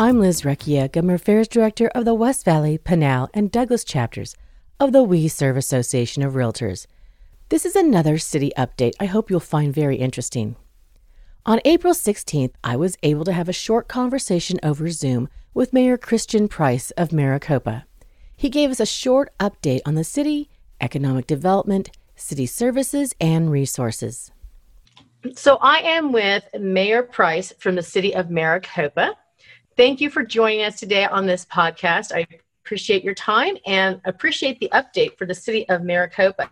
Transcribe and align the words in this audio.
I'm 0.00 0.20
Liz 0.20 0.42
Recchia, 0.42 0.92
Government 0.92 1.20
Affairs 1.20 1.48
Director 1.48 1.88
of 1.88 2.04
the 2.04 2.14
West 2.14 2.44
Valley, 2.44 2.78
Pinal, 2.78 3.28
and 3.34 3.50
Douglas 3.50 3.82
chapters 3.82 4.36
of 4.78 4.92
the 4.92 5.04
WeSERV 5.04 5.56
Association 5.56 6.22
of 6.22 6.34
Realtors. 6.34 6.86
This 7.48 7.66
is 7.66 7.74
another 7.74 8.16
city 8.16 8.52
update 8.56 8.92
I 9.00 9.06
hope 9.06 9.28
you'll 9.28 9.40
find 9.40 9.74
very 9.74 9.96
interesting. 9.96 10.54
On 11.44 11.60
April 11.64 11.94
16th, 11.94 12.52
I 12.62 12.76
was 12.76 12.96
able 13.02 13.24
to 13.24 13.32
have 13.32 13.48
a 13.48 13.52
short 13.52 13.88
conversation 13.88 14.60
over 14.62 14.88
Zoom 14.88 15.28
with 15.52 15.72
Mayor 15.72 15.98
Christian 15.98 16.46
Price 16.46 16.92
of 16.92 17.12
Maricopa. 17.12 17.84
He 18.36 18.50
gave 18.50 18.70
us 18.70 18.78
a 18.78 18.86
short 18.86 19.36
update 19.40 19.80
on 19.84 19.96
the 19.96 20.04
city, 20.04 20.48
economic 20.80 21.26
development, 21.26 21.90
city 22.14 22.46
services, 22.46 23.16
and 23.20 23.50
resources. 23.50 24.30
So 25.34 25.58
I 25.60 25.78
am 25.78 26.12
with 26.12 26.44
Mayor 26.56 27.02
Price 27.02 27.52
from 27.58 27.74
the 27.74 27.82
city 27.82 28.14
of 28.14 28.30
Maricopa. 28.30 29.16
Thank 29.78 30.00
you 30.00 30.10
for 30.10 30.24
joining 30.24 30.64
us 30.64 30.80
today 30.80 31.04
on 31.04 31.24
this 31.24 31.44
podcast. 31.44 32.10
I 32.12 32.26
appreciate 32.64 33.04
your 33.04 33.14
time 33.14 33.56
and 33.64 34.00
appreciate 34.06 34.58
the 34.58 34.68
update 34.74 35.16
for 35.16 35.24
the 35.24 35.36
city 35.36 35.68
of 35.68 35.84
Maricopa. 35.84 36.50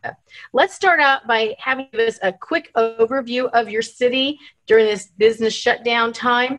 Let's 0.52 0.76
start 0.76 1.00
out 1.00 1.26
by 1.26 1.56
having 1.58 1.88
us 1.98 2.20
a 2.22 2.32
quick 2.32 2.70
overview 2.76 3.50
of 3.50 3.68
your 3.68 3.82
city 3.82 4.38
during 4.66 4.86
this 4.86 5.08
business 5.18 5.52
shutdown 5.54 6.12
time. 6.12 6.56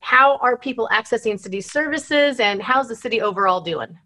How 0.00 0.36
are 0.42 0.58
people 0.58 0.90
accessing 0.92 1.40
city 1.40 1.62
services 1.62 2.38
and 2.38 2.60
how's 2.60 2.88
the 2.88 2.96
city 2.96 3.22
overall 3.22 3.62
doing? 3.62 3.98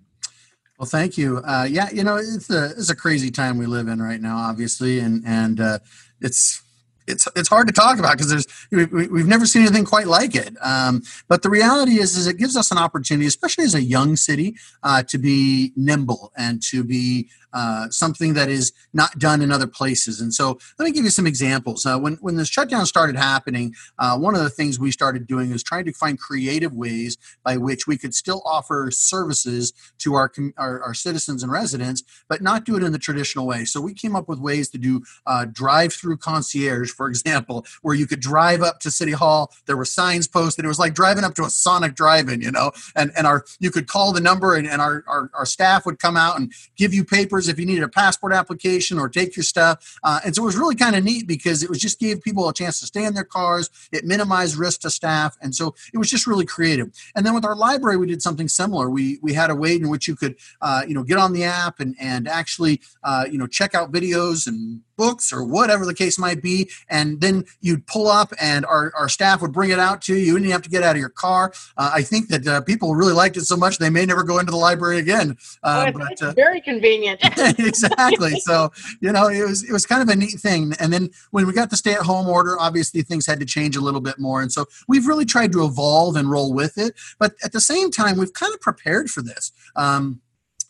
Well, 0.78 0.86
thank 0.86 1.18
you. 1.18 1.38
Uh, 1.38 1.66
yeah, 1.68 1.90
you 1.90 2.04
know, 2.04 2.14
it's 2.14 2.48
a, 2.48 2.66
it's 2.66 2.90
a 2.90 2.96
crazy 2.96 3.32
time 3.32 3.58
we 3.58 3.66
live 3.66 3.88
in 3.88 4.00
right 4.00 4.20
now, 4.20 4.36
obviously, 4.36 5.00
and 5.00 5.24
and 5.26 5.58
uh, 5.58 5.80
it's 6.20 6.62
it's 7.06 7.28
it's 7.36 7.48
hard 7.48 7.66
to 7.66 7.72
talk 7.72 7.98
about 7.98 8.12
because 8.12 8.30
there's 8.30 8.46
we, 8.70 9.06
we've 9.08 9.26
never 9.26 9.46
seen 9.46 9.62
anything 9.62 9.84
quite 9.84 10.06
like 10.06 10.34
it. 10.34 10.54
Um, 10.60 11.02
but 11.28 11.42
the 11.42 11.50
reality 11.50 12.00
is, 12.00 12.16
is 12.16 12.26
it 12.26 12.38
gives 12.38 12.56
us 12.56 12.70
an 12.70 12.78
opportunity, 12.78 13.26
especially 13.26 13.64
as 13.64 13.74
a 13.74 13.82
young 13.82 14.16
city, 14.16 14.56
uh, 14.82 15.02
to 15.04 15.18
be 15.18 15.72
nimble 15.76 16.32
and 16.36 16.62
to 16.70 16.84
be 16.84 17.28
uh, 17.54 17.88
something 17.88 18.34
that 18.34 18.48
is 18.48 18.72
not 18.92 19.18
done 19.18 19.40
in 19.40 19.50
other 19.50 19.66
places. 19.66 20.20
And 20.20 20.34
so, 20.34 20.58
let 20.78 20.84
me 20.84 20.92
give 20.92 21.04
you 21.04 21.10
some 21.10 21.26
examples. 21.26 21.86
Uh, 21.86 21.98
when 21.98 22.14
when 22.20 22.36
the 22.36 22.44
shutdown 22.44 22.84
started 22.86 23.16
happening, 23.16 23.74
uh, 23.98 24.18
one 24.18 24.34
of 24.34 24.42
the 24.42 24.50
things 24.50 24.78
we 24.78 24.90
started 24.90 25.26
doing 25.26 25.50
is 25.52 25.62
trying 25.62 25.84
to 25.86 25.92
find 25.92 26.18
creative 26.18 26.74
ways 26.74 27.16
by 27.44 27.56
which 27.56 27.86
we 27.86 27.96
could 27.96 28.14
still 28.14 28.42
offer 28.44 28.90
services 28.90 29.72
to 29.98 30.14
our 30.14 30.30
our, 30.58 30.82
our 30.82 30.94
citizens 30.94 31.42
and 31.42 31.50
residents, 31.50 32.02
but 32.28 32.42
not 32.42 32.64
do 32.64 32.76
it 32.76 32.82
in 32.82 32.92
the 32.92 32.98
traditional 32.98 33.46
way. 33.46 33.64
So 33.64 33.80
we 33.80 33.94
came 33.94 34.16
up 34.16 34.28
with 34.28 34.38
ways 34.38 34.68
to 34.70 34.78
do 34.78 35.02
uh, 35.26 35.46
drive-through 35.46 36.18
concierge 36.18 36.90
for 36.90 37.08
example, 37.14 37.64
where 37.82 37.94
you 37.94 38.06
could 38.06 38.20
drive 38.20 38.62
up 38.62 38.80
to 38.80 38.90
City 38.90 39.12
Hall. 39.12 39.52
There 39.66 39.76
were 39.76 39.84
signs 39.84 40.26
posted. 40.26 40.64
It 40.64 40.68
was 40.68 40.78
like 40.78 40.94
driving 40.94 41.24
up 41.24 41.34
to 41.36 41.44
a 41.44 41.50
Sonic 41.50 41.94
drive-in, 41.94 42.40
you 42.42 42.50
know, 42.50 42.72
and, 42.96 43.12
and 43.16 43.26
our 43.26 43.44
you 43.60 43.70
could 43.70 43.86
call 43.86 44.12
the 44.12 44.20
number 44.20 44.54
and, 44.56 44.66
and 44.66 44.80
our, 44.80 45.04
our, 45.06 45.30
our 45.34 45.46
staff 45.46 45.86
would 45.86 45.98
come 45.98 46.16
out 46.16 46.38
and 46.38 46.52
give 46.76 46.92
you 46.92 47.04
papers 47.04 47.43
if 47.48 47.58
you 47.58 47.66
needed 47.66 47.84
a 47.84 47.88
passport 47.88 48.32
application 48.32 48.98
or 48.98 49.08
take 49.08 49.36
your 49.36 49.44
stuff. 49.44 49.98
Uh, 50.02 50.20
and 50.24 50.34
so 50.34 50.42
it 50.42 50.46
was 50.46 50.56
really 50.56 50.74
kind 50.74 50.96
of 50.96 51.04
neat 51.04 51.26
because 51.26 51.62
it 51.62 51.68
was 51.68 51.78
just 51.78 51.98
gave 51.98 52.22
people 52.22 52.48
a 52.48 52.54
chance 52.54 52.80
to 52.80 52.86
stay 52.86 53.04
in 53.04 53.14
their 53.14 53.24
cars. 53.24 53.70
It 53.92 54.04
minimized 54.04 54.56
risk 54.56 54.80
to 54.82 54.90
staff. 54.90 55.36
And 55.40 55.54
so 55.54 55.74
it 55.92 55.98
was 55.98 56.10
just 56.10 56.26
really 56.26 56.46
creative. 56.46 56.90
And 57.14 57.24
then 57.24 57.34
with 57.34 57.44
our 57.44 57.56
library, 57.56 57.96
we 57.96 58.06
did 58.06 58.22
something 58.22 58.48
similar. 58.48 58.90
We, 58.90 59.18
we 59.22 59.32
had 59.32 59.50
a 59.50 59.54
way 59.54 59.76
in 59.76 59.88
which 59.88 60.08
you 60.08 60.16
could, 60.16 60.36
uh, 60.60 60.82
you 60.86 60.94
know, 60.94 61.02
get 61.02 61.18
on 61.18 61.32
the 61.32 61.44
app 61.44 61.80
and, 61.80 61.94
and 62.00 62.28
actually, 62.28 62.80
uh, 63.02 63.26
you 63.30 63.38
know, 63.38 63.46
check 63.46 63.74
out 63.74 63.92
videos 63.92 64.46
and 64.46 64.82
books 64.96 65.32
or 65.32 65.44
whatever 65.44 65.84
the 65.84 65.94
case 65.94 66.18
might 66.18 66.42
be 66.42 66.70
and 66.88 67.20
then 67.20 67.44
you'd 67.60 67.86
pull 67.86 68.08
up 68.08 68.32
and 68.40 68.64
our, 68.66 68.92
our 68.96 69.08
staff 69.08 69.40
would 69.42 69.52
bring 69.52 69.70
it 69.70 69.78
out 69.78 70.00
to 70.02 70.14
you 70.14 70.36
and 70.36 70.44
you 70.44 70.52
have 70.52 70.62
to 70.62 70.70
get 70.70 70.82
out 70.82 70.94
of 70.94 71.00
your 71.00 71.08
car 71.08 71.52
uh, 71.76 71.90
i 71.92 72.02
think 72.02 72.28
that 72.28 72.46
uh, 72.46 72.60
people 72.60 72.94
really 72.94 73.12
liked 73.12 73.36
it 73.36 73.44
so 73.44 73.56
much 73.56 73.78
they 73.78 73.90
may 73.90 74.06
never 74.06 74.22
go 74.22 74.38
into 74.38 74.50
the 74.50 74.56
library 74.56 74.98
again 74.98 75.36
uh, 75.62 75.86
oh, 75.88 75.98
but, 75.98 76.22
uh, 76.22 76.32
very 76.32 76.60
convenient 76.60 77.20
exactly. 77.58 78.38
So 78.40 78.72
you 79.00 79.12
know 79.12 79.28
it 79.28 79.44
was 79.44 79.62
it 79.62 79.72
was 79.72 79.86
kind 79.86 80.02
of 80.02 80.08
a 80.08 80.16
neat 80.16 80.40
thing. 80.40 80.74
And 80.78 80.92
then 80.92 81.10
when 81.30 81.46
we 81.46 81.52
got 81.52 81.70
the 81.70 81.76
stay-at-home 81.76 82.28
order 82.28 82.58
obviously 82.58 83.02
things 83.02 83.26
had 83.26 83.40
to 83.40 83.46
change 83.46 83.76
a 83.76 83.80
little 83.80 84.00
bit 84.00 84.18
more. 84.18 84.42
And 84.42 84.52
so 84.52 84.66
we've 84.88 85.06
really 85.06 85.24
tried 85.24 85.52
to 85.52 85.64
evolve 85.64 86.16
and 86.16 86.30
roll 86.30 86.52
with 86.52 86.78
it. 86.78 86.94
But 87.18 87.34
at 87.44 87.52
the 87.52 87.60
same 87.60 87.90
time 87.90 88.18
we've 88.18 88.32
kind 88.32 88.54
of 88.54 88.60
prepared 88.60 89.10
for 89.10 89.22
this. 89.22 89.52
Um, 89.76 90.20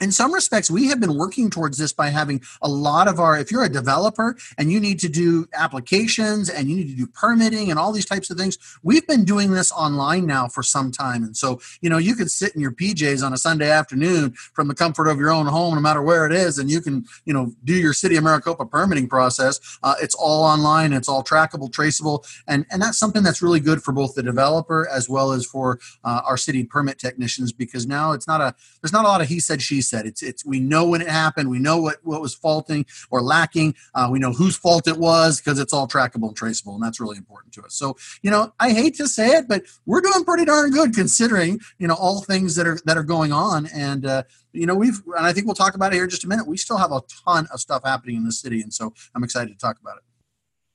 in 0.01 0.11
some 0.11 0.33
respects 0.33 0.71
we 0.71 0.89
have 0.89 1.01
been 1.01 1.17
working 1.17 1.51
towards 1.51 1.79
this 1.79 1.93
by 1.93 2.09
having 2.09 2.41
a 2.63 2.69
lot 2.69 3.09
of 3.09 3.21
our 3.21 3.39
if 3.39 3.51
you're 3.51 3.65
a 3.65 3.69
developer 3.69 4.37
and 4.59 4.73
you 4.73 4.81
need 4.81 4.99
to 4.99 5.09
do 5.09 5.47
applications 5.55 6.49
and 6.49 6.69
you 6.69 6.77
need 6.77 6.89
to 6.89 6.97
do 6.97 7.07
permitting 7.07 7.71
and 7.71 7.79
all 7.79 7.93
these 7.93 8.07
types 8.07 8.31
of 8.31 8.37
things 8.37 8.59
we've 8.83 9.07
been 9.07 9.25
doing 9.25 9.51
this 9.51 9.71
online 9.73 10.27
now 10.27 10.49
for 10.49 10.63
some 10.63 10.91
time. 10.91 11.23
And 11.23 11.37
so 11.37 11.61
you 11.81 11.91
know 11.91 11.99
you 11.99 12.15
could 12.15 12.31
sit 12.31 12.55
in 12.55 12.61
your 12.61 12.73
pjs 12.73 13.25
on 13.25 13.33
a 13.33 13.37
sunday 13.37 13.71
afternoon 13.71 14.33
from 14.53 14.69
the 14.69 14.75
comfort 14.75 15.09
of 15.09 15.19
your 15.19 15.31
own 15.31 15.47
home 15.47 15.75
no 15.75 15.81
matter 15.81 16.03
where 16.03 16.27
it 16.27 16.33
is 16.33 16.59
and 16.59 16.71
you 16.71 16.81
can 16.81 17.05
you 17.25 17.33
know 17.33 17.53
do 17.65 17.75
your 17.75 17.93
city 17.93 18.17
of 18.17 18.25
maricopa 18.25 18.67
permitting 18.67 19.09
process. 19.09 19.61
Uh, 19.83 19.95
it's 20.01 20.15
all 20.15 20.45
online 20.45 20.93
it's 20.93 21.09
all 21.09 21.23
trackable 21.23 21.73
traceable 21.73 22.25
and 22.49 22.67
and 22.71 22.83
that's 22.83 22.99
something 22.99 23.23
that's 23.23 23.43
really 23.43 23.61
good 23.61 23.83
for 23.83 23.93
both 23.93 24.15
the 24.15 24.23
developer 24.23 24.89
as 24.89 25.09
well 25.09 25.33
as 25.33 25.47
for 25.47 25.79
uh, 26.05 26.21
our 26.25 26.37
city 26.37 26.65
permit 26.65 26.99
technicians 26.99 27.53
because 27.53 27.87
now 27.87 28.13
it's 28.13 28.27
not 28.27 28.41
a 28.41 28.55
there's 28.83 28.93
not 28.93 29.05
a 29.05 29.09
lot 29.09 29.21
of 29.21 29.29
he 29.29 29.41
said 29.41 29.63
she 29.63 29.81
said. 29.85 30.07
It's 30.07 30.23
it's 30.23 30.45
we 30.45 30.59
know 30.59 30.89
when 30.89 31.01
it 31.01 31.09
happened. 31.09 31.49
We 31.49 31.61
know 31.61 31.79
what 31.79 31.99
what 32.03 32.21
was 32.21 32.35
faulting 32.35 32.87
or 33.11 33.23
lacking. 33.23 33.77
Uh, 33.95 34.09
we 34.11 34.19
know 34.19 34.33
whose 34.33 34.57
fault 34.57 34.89
it 34.89 34.97
was 34.97 35.41
because 35.41 35.61
it's 35.61 35.73
all 35.73 35.87
trackable 35.87 36.29
and 36.29 36.37
traceable, 36.37 36.75
and 36.75 36.83
that's 36.83 37.01
really 37.01 37.17
important 37.17 37.53
to 37.55 37.63
us. 37.63 37.75
So 37.75 37.97
you 38.23 38.31
know, 38.31 38.53
I 38.59 38.73
hate 38.73 38.97
to 38.97 39.07
say 39.07 39.37
it, 39.37 39.47
but 39.49 39.63
we're 39.87 40.01
doing 40.01 40.25
pretty 40.25 40.45
darn 40.45 40.71
good 40.71 40.95
considering 40.95 41.61
you 41.79 41.87
know 41.87 41.95
all 41.95 42.23
things 42.23 42.57
that 42.57 42.67
are 42.67 42.79
that 42.85 42.97
are 42.97 43.05
going 43.05 43.33
on. 43.33 43.67
And 43.67 44.05
uh, 44.05 44.23
you 44.53 44.67
know, 44.67 44.75
we've 44.75 45.01
and 45.17 45.27
I 45.27 45.33
think 45.33 45.47
we'll 45.47 45.55
talk 45.55 45.75
about 45.75 45.93
it 45.93 45.97
here 45.97 46.05
in 46.05 46.11
just 46.11 46.25
a 46.25 46.29
minute. 46.29 46.47
We 46.47 46.57
still 46.57 46.79
have 46.79 46.93
a 46.93 47.03
ton 47.25 47.47
of 47.53 47.61
stuff 47.61 47.85
happening 47.85 48.17
in 48.17 48.25
the 48.25 48.33
city, 48.33 48.63
and 48.63 48.75
so 48.75 48.93
I'm 49.15 49.23
excited 49.23 49.53
to 49.53 49.59
talk 49.59 49.79
about 49.81 49.99
it. 49.99 50.03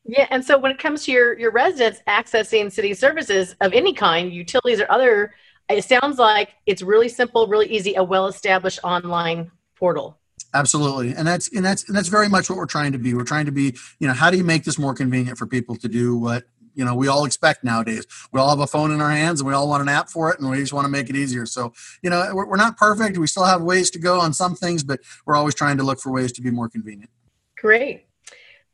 Yeah, 0.05 0.27
and 0.31 0.43
so 0.43 0.57
when 0.57 0.71
it 0.71 0.79
comes 0.79 1.05
to 1.05 1.11
your 1.11 1.37
your 1.37 1.51
residents 1.51 2.01
accessing 2.07 2.71
city 2.71 2.93
services 2.93 3.55
of 3.61 3.73
any 3.73 3.93
kind, 3.93 4.33
utilities 4.33 4.79
or 4.79 4.91
other 4.91 5.33
it 5.69 5.85
sounds 5.85 6.17
like 6.17 6.55
it's 6.65 6.81
really 6.81 7.09
simple, 7.09 7.47
really 7.47 7.67
easy, 7.67 7.95
a 7.95 8.03
well-established 8.03 8.79
online 8.83 9.51
portal. 9.75 10.19
Absolutely, 10.53 11.13
and 11.13 11.27
that's 11.27 11.47
and 11.53 11.63
that's 11.63 11.87
and 11.87 11.95
that's 11.95 12.07
very 12.07 12.27
much 12.27 12.49
what 12.49 12.57
we're 12.57 12.65
trying 12.65 12.91
to 12.93 12.97
be. 12.97 13.13
We're 13.13 13.23
trying 13.23 13.45
to 13.45 13.51
be, 13.51 13.75
you 13.99 14.07
know, 14.07 14.13
how 14.13 14.31
do 14.31 14.37
you 14.37 14.43
make 14.43 14.63
this 14.63 14.79
more 14.79 14.95
convenient 14.95 15.37
for 15.37 15.45
people 15.45 15.75
to 15.75 15.87
do 15.87 16.17
what 16.17 16.45
you 16.73 16.83
know 16.83 16.95
we 16.95 17.07
all 17.07 17.25
expect 17.25 17.63
nowadays? 17.63 18.07
We 18.31 18.39
all 18.39 18.49
have 18.49 18.59
a 18.59 18.65
phone 18.65 18.89
in 18.91 18.99
our 18.99 19.11
hands 19.11 19.41
and 19.41 19.47
we 19.47 19.53
all 19.53 19.69
want 19.69 19.83
an 19.83 19.89
app 19.89 20.09
for 20.09 20.31
it 20.31 20.39
and 20.39 20.49
we 20.49 20.57
just 20.57 20.73
want 20.73 20.85
to 20.85 20.89
make 20.89 21.07
it 21.07 21.15
easier. 21.15 21.45
So 21.45 21.73
you 22.01 22.09
know 22.09 22.31
we're, 22.33 22.47
we're 22.47 22.57
not 22.57 22.77
perfect. 22.77 23.19
We 23.19 23.27
still 23.27 23.43
have 23.43 23.61
ways 23.61 23.91
to 23.91 23.99
go 23.99 24.19
on 24.19 24.33
some 24.33 24.55
things 24.55 24.83
but 24.83 25.01
we're 25.27 25.35
always 25.35 25.53
trying 25.53 25.77
to 25.77 25.83
look 25.83 25.99
for 25.99 26.11
ways 26.11 26.31
to 26.33 26.41
be 26.41 26.49
more 26.49 26.67
convenient. 26.67 27.11
Great. 27.57 28.07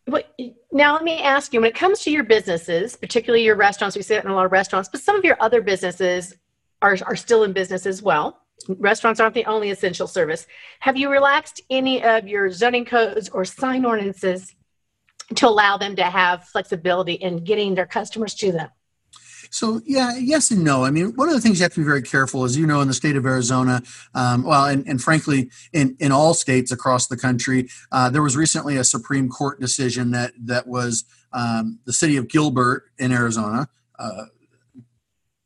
But 0.05 0.33
now 0.71 0.93
let 0.93 1.03
me 1.03 1.19
ask 1.19 1.53
you 1.53 1.59
when 1.59 1.69
it 1.69 1.75
comes 1.75 2.01
to 2.03 2.11
your 2.11 2.23
businesses 2.23 2.95
particularly 2.95 3.43
your 3.43 3.55
restaurants 3.57 3.97
we 3.97 4.01
sit 4.01 4.23
in 4.23 4.29
a 4.29 4.35
lot 4.35 4.45
of 4.45 4.51
restaurants 4.53 4.87
but 4.87 5.01
some 5.01 5.17
of 5.17 5.25
your 5.25 5.35
other 5.41 5.61
businesses 5.61 6.35
are, 6.81 6.97
are 7.05 7.15
still 7.15 7.43
in 7.43 7.53
business 7.53 7.85
as 7.85 8.01
well. 8.01 8.41
Restaurants 8.67 9.19
aren't 9.19 9.35
the 9.35 9.45
only 9.45 9.69
essential 9.69 10.07
service. 10.07 10.47
Have 10.79 10.97
you 10.97 11.09
relaxed 11.09 11.61
any 11.69 12.03
of 12.03 12.27
your 12.27 12.49
zoning 12.51 12.85
codes 12.85 13.29
or 13.29 13.45
sign 13.45 13.85
ordinances 13.85 14.55
to 15.35 15.47
allow 15.47 15.77
them 15.77 15.95
to 15.95 16.03
have 16.03 16.45
flexibility 16.45 17.13
in 17.13 17.43
getting 17.43 17.75
their 17.75 17.85
customers 17.85 18.33
to 18.35 18.51
them? 18.51 18.69
So 19.51 19.81
yeah, 19.85 20.17
yes 20.17 20.51
and 20.51 20.63
no. 20.63 20.83
I 20.83 20.91
mean, 20.91 21.13
one 21.15 21.29
of 21.29 21.33
the 21.33 21.41
things 21.41 21.59
you 21.59 21.63
have 21.63 21.73
to 21.73 21.79
be 21.79 21.85
very 21.85 22.01
careful, 22.01 22.45
is, 22.45 22.57
you 22.57 22.65
know, 22.65 22.81
in 22.81 22.87
the 22.87 22.93
state 22.93 23.15
of 23.15 23.25
Arizona, 23.25 23.81
um, 24.13 24.43
well, 24.43 24.65
and, 24.65 24.85
and, 24.87 25.01
frankly, 25.01 25.49
in, 25.71 25.95
in 25.99 26.11
all 26.11 26.33
states 26.33 26.71
across 26.71 27.07
the 27.07 27.17
country, 27.17 27.69
uh, 27.91 28.09
there 28.09 28.21
was 28.21 28.35
recently 28.35 28.77
a 28.77 28.83
Supreme 28.83 29.29
Court 29.29 29.59
decision 29.59 30.11
that 30.11 30.33
that 30.43 30.67
was 30.67 31.05
um, 31.31 31.79
the 31.85 31.93
city 31.93 32.17
of 32.17 32.27
Gilbert 32.27 32.85
in 32.97 33.11
Arizona. 33.11 33.69
Uh, 33.97 34.25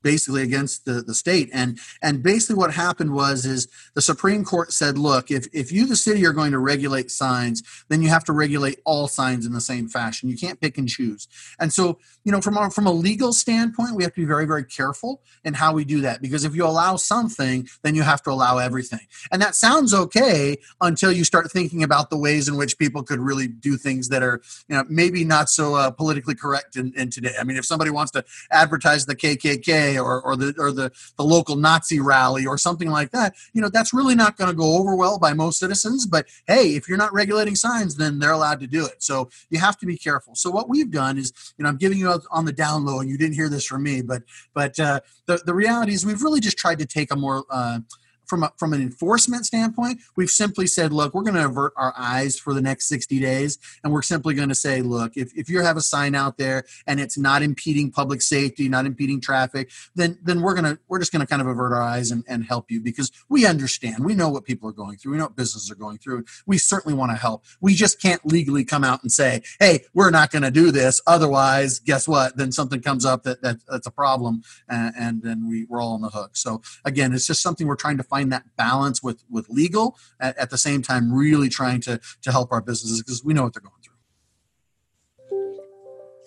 basically 0.01 0.43
against 0.43 0.85
the, 0.85 1.01
the 1.01 1.13
state. 1.13 1.49
And 1.53 1.79
and 2.01 2.23
basically 2.23 2.55
what 2.55 2.73
happened 2.73 3.13
was 3.13 3.45
is 3.45 3.67
the 3.95 4.01
supreme 4.01 4.43
court 4.43 4.71
said 4.71 4.97
look 4.97 5.31
if, 5.31 5.47
if 5.53 5.71
you 5.71 5.85
the 5.85 5.95
city 5.95 6.25
are 6.25 6.33
going 6.33 6.51
to 6.51 6.59
regulate 6.59 7.11
signs 7.11 7.63
then 7.89 8.01
you 8.01 8.09
have 8.09 8.23
to 8.25 8.33
regulate 8.33 8.79
all 8.85 9.07
signs 9.07 9.45
in 9.45 9.53
the 9.53 9.61
same 9.61 9.87
fashion. 9.87 10.29
You 10.29 10.37
can't 10.37 10.59
pick 10.59 10.77
and 10.77 10.87
choose. 10.87 11.27
And 11.59 11.73
so 11.73 11.99
you 12.23 12.31
know 12.31 12.41
from 12.41 12.57
a, 12.57 12.69
from 12.69 12.87
a 12.87 12.91
legal 12.91 13.33
standpoint 13.33 13.95
we 13.95 14.03
have 14.03 14.13
to 14.13 14.21
be 14.21 14.25
very 14.25 14.45
very 14.45 14.63
careful 14.63 15.21
in 15.43 15.53
how 15.53 15.73
we 15.73 15.85
do 15.85 16.01
that. 16.01 16.21
Because 16.21 16.45
if 16.45 16.55
you 16.55 16.65
allow 16.65 16.95
something 16.95 17.67
then 17.83 17.95
you 17.95 18.03
have 18.03 18.21
to 18.23 18.31
allow 18.31 18.57
everything. 18.57 19.05
And 19.31 19.41
that 19.41 19.55
sounds 19.55 19.93
okay 19.93 20.57
until 20.81 21.11
you 21.11 21.23
start 21.23 21.51
thinking 21.51 21.83
about 21.83 22.09
the 22.09 22.17
ways 22.17 22.47
in 22.47 22.55
which 22.57 22.77
people 22.77 23.03
could 23.03 23.19
really 23.19 23.47
do 23.47 23.77
things 23.77 24.09
that 24.09 24.23
are 24.23 24.41
you 24.67 24.75
know 24.75 24.83
maybe 24.89 25.23
not 25.23 25.49
so 25.49 25.75
uh, 25.75 25.91
politically 25.91 26.35
correct 26.35 26.75
in, 26.75 26.93
in 26.95 27.09
today. 27.09 27.33
I 27.39 27.43
mean 27.43 27.57
if 27.57 27.65
somebody 27.65 27.91
wants 27.91 28.11
to 28.13 28.23
advertise 28.51 29.05
the 29.05 29.15
kkk 29.15 29.88
day 29.89 29.97
or, 29.97 30.21
or 30.21 30.35
the 30.35 30.53
or 30.57 30.71
the, 30.71 30.91
the 31.17 31.23
local 31.23 31.55
Nazi 31.55 31.99
rally 31.99 32.45
or 32.45 32.57
something 32.57 32.89
like 32.89 33.11
that, 33.11 33.35
you 33.53 33.61
know, 33.61 33.69
that's 33.69 33.93
really 33.93 34.15
not 34.15 34.37
going 34.37 34.49
to 34.49 34.55
go 34.55 34.77
over 34.77 34.95
well 34.95 35.19
by 35.19 35.33
most 35.33 35.59
citizens. 35.59 36.05
But 36.05 36.27
hey, 36.47 36.75
if 36.75 36.87
you're 36.87 36.97
not 36.97 37.13
regulating 37.13 37.55
signs, 37.55 37.95
then 37.95 38.19
they're 38.19 38.31
allowed 38.31 38.59
to 38.61 38.67
do 38.67 38.85
it. 38.85 39.03
So 39.03 39.29
you 39.49 39.59
have 39.59 39.77
to 39.79 39.85
be 39.85 39.97
careful. 39.97 40.35
So 40.35 40.49
what 40.49 40.69
we've 40.69 40.91
done 40.91 41.17
is, 41.17 41.33
you 41.57 41.63
know, 41.63 41.69
I'm 41.69 41.77
giving 41.77 41.97
you 41.97 42.21
on 42.31 42.45
the 42.45 42.53
down 42.53 42.85
low, 42.85 42.99
and 42.99 43.09
you 43.09 43.17
didn't 43.17 43.35
hear 43.35 43.49
this 43.49 43.65
from 43.65 43.83
me, 43.83 44.01
but 44.01 44.23
but 44.53 44.79
uh, 44.79 44.99
the 45.25 45.41
the 45.45 45.53
reality 45.53 45.93
is 45.93 46.05
we've 46.05 46.23
really 46.23 46.39
just 46.39 46.57
tried 46.57 46.79
to 46.79 46.85
take 46.85 47.11
a 47.11 47.15
more 47.15 47.43
uh, 47.49 47.79
from 48.29 48.43
a, 48.43 48.53
from 48.57 48.73
an 48.73 48.81
enforcement 48.81 49.45
standpoint, 49.45 49.99
we've 50.15 50.29
simply 50.29 50.67
said, 50.67 50.93
look, 50.93 51.13
we're 51.13 51.23
going 51.23 51.35
to 51.35 51.45
avert 51.45 51.73
our 51.75 51.93
eyes 51.97 52.39
for 52.39 52.53
the 52.53 52.61
next 52.61 52.87
60 52.87 53.19
days, 53.19 53.57
and 53.83 53.91
we're 53.91 54.03
simply 54.03 54.35
going 54.35 54.49
to 54.49 54.55
say, 54.55 54.81
look, 54.81 55.17
if, 55.17 55.35
if 55.35 55.49
you 55.49 55.61
have 55.61 55.77
a 55.77 55.81
sign 55.81 56.15
out 56.15 56.37
there 56.37 56.63
and 56.85 56.99
it's 56.99 57.17
not 57.17 57.41
impeding 57.41 57.91
public 57.91 58.21
safety, 58.21 58.69
not 58.69 58.85
impeding 58.85 59.19
traffic, 59.19 59.71
then 59.95 60.17
then 60.23 60.41
we're 60.41 60.53
gonna 60.53 60.77
we're 60.87 60.99
just 60.99 61.11
going 61.11 61.21
to 61.21 61.27
kind 61.27 61.41
of 61.41 61.47
avert 61.47 61.73
our 61.73 61.81
eyes 61.81 62.11
and, 62.11 62.23
and 62.27 62.45
help 62.45 62.69
you 62.69 62.79
because 62.79 63.11
we 63.29 63.45
understand, 63.45 64.05
we 64.05 64.13
know 64.13 64.29
what 64.29 64.45
people 64.45 64.69
are 64.69 64.73
going 64.73 64.97
through, 64.97 65.13
we 65.13 65.17
know 65.17 65.25
what 65.25 65.35
businesses 65.35 65.71
are 65.71 65.75
going 65.75 65.97
through. 65.97 66.23
We 66.45 66.57
certainly 66.57 66.95
want 66.95 67.11
to 67.11 67.17
help. 67.17 67.45
We 67.61 67.73
just 67.73 68.01
can't 68.01 68.23
legally 68.25 68.63
come 68.63 68.83
out 68.83 69.01
and 69.01 69.11
say, 69.11 69.41
hey, 69.59 69.85
we're 69.93 70.11
not 70.11 70.31
going 70.31 70.43
to 70.43 70.51
do 70.51 70.71
this. 70.71 71.01
Otherwise, 71.07 71.79
guess 71.79 72.07
what? 72.07 72.37
Then 72.37 72.51
something 72.51 72.81
comes 72.81 73.05
up 73.05 73.23
that, 73.23 73.41
that 73.41 73.57
that's 73.67 73.87
a 73.87 73.91
problem, 73.91 74.43
and, 74.67 74.93
and 74.97 75.23
then 75.23 75.49
we, 75.49 75.65
we're 75.65 75.81
all 75.81 75.93
on 75.93 76.01
the 76.01 76.09
hook. 76.09 76.37
So 76.37 76.61
again, 76.85 77.13
it's 77.13 77.27
just 77.27 77.41
something 77.41 77.65
we're 77.67 77.75
trying 77.75 77.97
to 77.97 78.03
find 78.03 78.18
find 78.19 78.31
that 78.33 78.43
balance 78.57 79.01
with 79.01 79.23
with 79.29 79.49
legal 79.49 79.97
at, 80.19 80.37
at 80.37 80.49
the 80.49 80.57
same 80.57 80.81
time 80.81 81.11
really 81.13 81.49
trying 81.49 81.81
to 81.81 81.99
to 82.21 82.31
help 82.31 82.51
our 82.51 82.61
businesses 82.61 83.01
because 83.01 83.23
we 83.23 83.33
know 83.33 83.43
what 83.43 83.53
they're 83.53 83.61
going 83.61 83.75
through. 83.81 83.95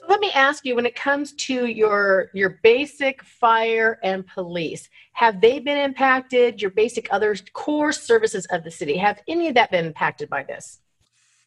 So 0.00 0.06
let 0.08 0.20
me 0.20 0.30
ask 0.32 0.64
you 0.64 0.74
when 0.74 0.86
it 0.86 0.94
comes 0.94 1.32
to 1.32 1.66
your 1.66 2.30
your 2.32 2.60
basic 2.62 3.22
fire 3.22 3.98
and 4.02 4.26
police 4.26 4.88
have 5.12 5.40
they 5.42 5.58
been 5.58 5.76
impacted? 5.76 6.62
Your 6.62 6.70
basic 6.70 7.12
other 7.12 7.36
core 7.52 7.92
services 7.92 8.46
of 8.50 8.64
the 8.64 8.70
city 8.70 8.96
have 8.96 9.20
any 9.28 9.48
of 9.48 9.54
that 9.54 9.70
been 9.70 9.84
impacted 9.84 10.30
by 10.30 10.42
this 10.42 10.81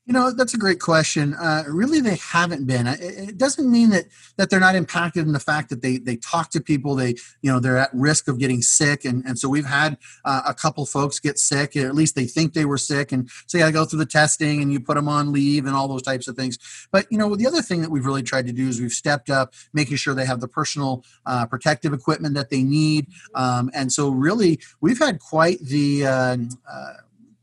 you 0.06 0.14
know, 0.14 0.32
that's 0.32 0.54
a 0.54 0.58
great 0.58 0.80
question. 0.80 1.34
Uh, 1.34 1.64
really, 1.68 2.00
they 2.00 2.18
haven't 2.18 2.68
been. 2.68 2.86
It, 2.86 3.38
doesn't 3.40 3.70
mean 3.70 3.90
that 3.90 4.06
that 4.38 4.52
they're 4.52 4.60
not 4.60 4.76
impacted 4.76 5.26
in 5.26 5.34
the 5.34 5.40
fact 5.40 5.70
that 5.70 5.82
they 5.82 5.98
they 5.98 6.16
talk 6.18 6.52
to 6.52 6.62
people. 6.62 6.94
They 6.94 7.16
you 7.42 7.52
know 7.52 7.60
they're 7.60 7.78
at 7.78 7.90
risk 7.92 8.28
of 8.28 8.38
getting 8.38 8.62
sick, 8.62 9.04
and 9.04 9.26
and 9.26 9.40
so 9.40 9.50
we've 9.50 9.66
had 9.66 9.98
uh, 10.24 10.44
a 10.46 10.54
couple 10.54 10.86
folks 10.86 11.20
get 11.20 11.40
sick. 11.40 11.76
At 11.76 11.96
least 11.96 12.16
they 12.16 12.26
think 12.26 12.54
they 12.54 12.66
were 12.66 12.78
sick, 12.78 13.12
and 13.12 13.30
so 13.48 13.58
you 13.58 13.64
got 13.64 13.68
to 13.68 13.74
go 13.74 13.86
through 13.86 14.00
the 14.00 14.06
testing, 14.06 14.62
and 14.62 14.72
you 14.72 14.80
put 14.80 14.96
them 14.96 15.10
on 15.10 15.32
leave, 15.32 15.66
and 15.66 15.76
all 15.76 15.88
those 15.88 16.04
types 16.04 16.28
of 16.28 16.36
things. 16.36 16.60
But 16.92 17.08
you 17.10 17.18
know, 17.18 17.36
the 17.36 17.48
other 17.48 17.64
thing 17.64 17.82
that 17.82 17.90
we've 17.90 18.06
really 18.06 18.24
tried 18.24 18.46
to 18.46 18.54
do 18.54 18.68
is 18.68 18.80
we've 18.80 18.92
stepped 18.92 19.32
up, 19.32 19.56
making 19.74 19.98
sure 19.98 20.14
they 20.14 20.26
have 20.26 20.40
the 20.40 20.48
personal 20.48 21.04
uh, 21.26 21.48
protective 21.48 21.94
equipment 21.94 22.36
that 22.36 22.52
they 22.52 22.62
need, 22.62 23.08
um, 23.34 23.72
and 23.74 23.92
so 23.92 24.10
really 24.10 24.60
we've 24.82 25.00
had 25.00 25.18
quite 25.20 25.60
the 25.62 26.06
uh, 26.06 26.38
uh, 26.72 26.94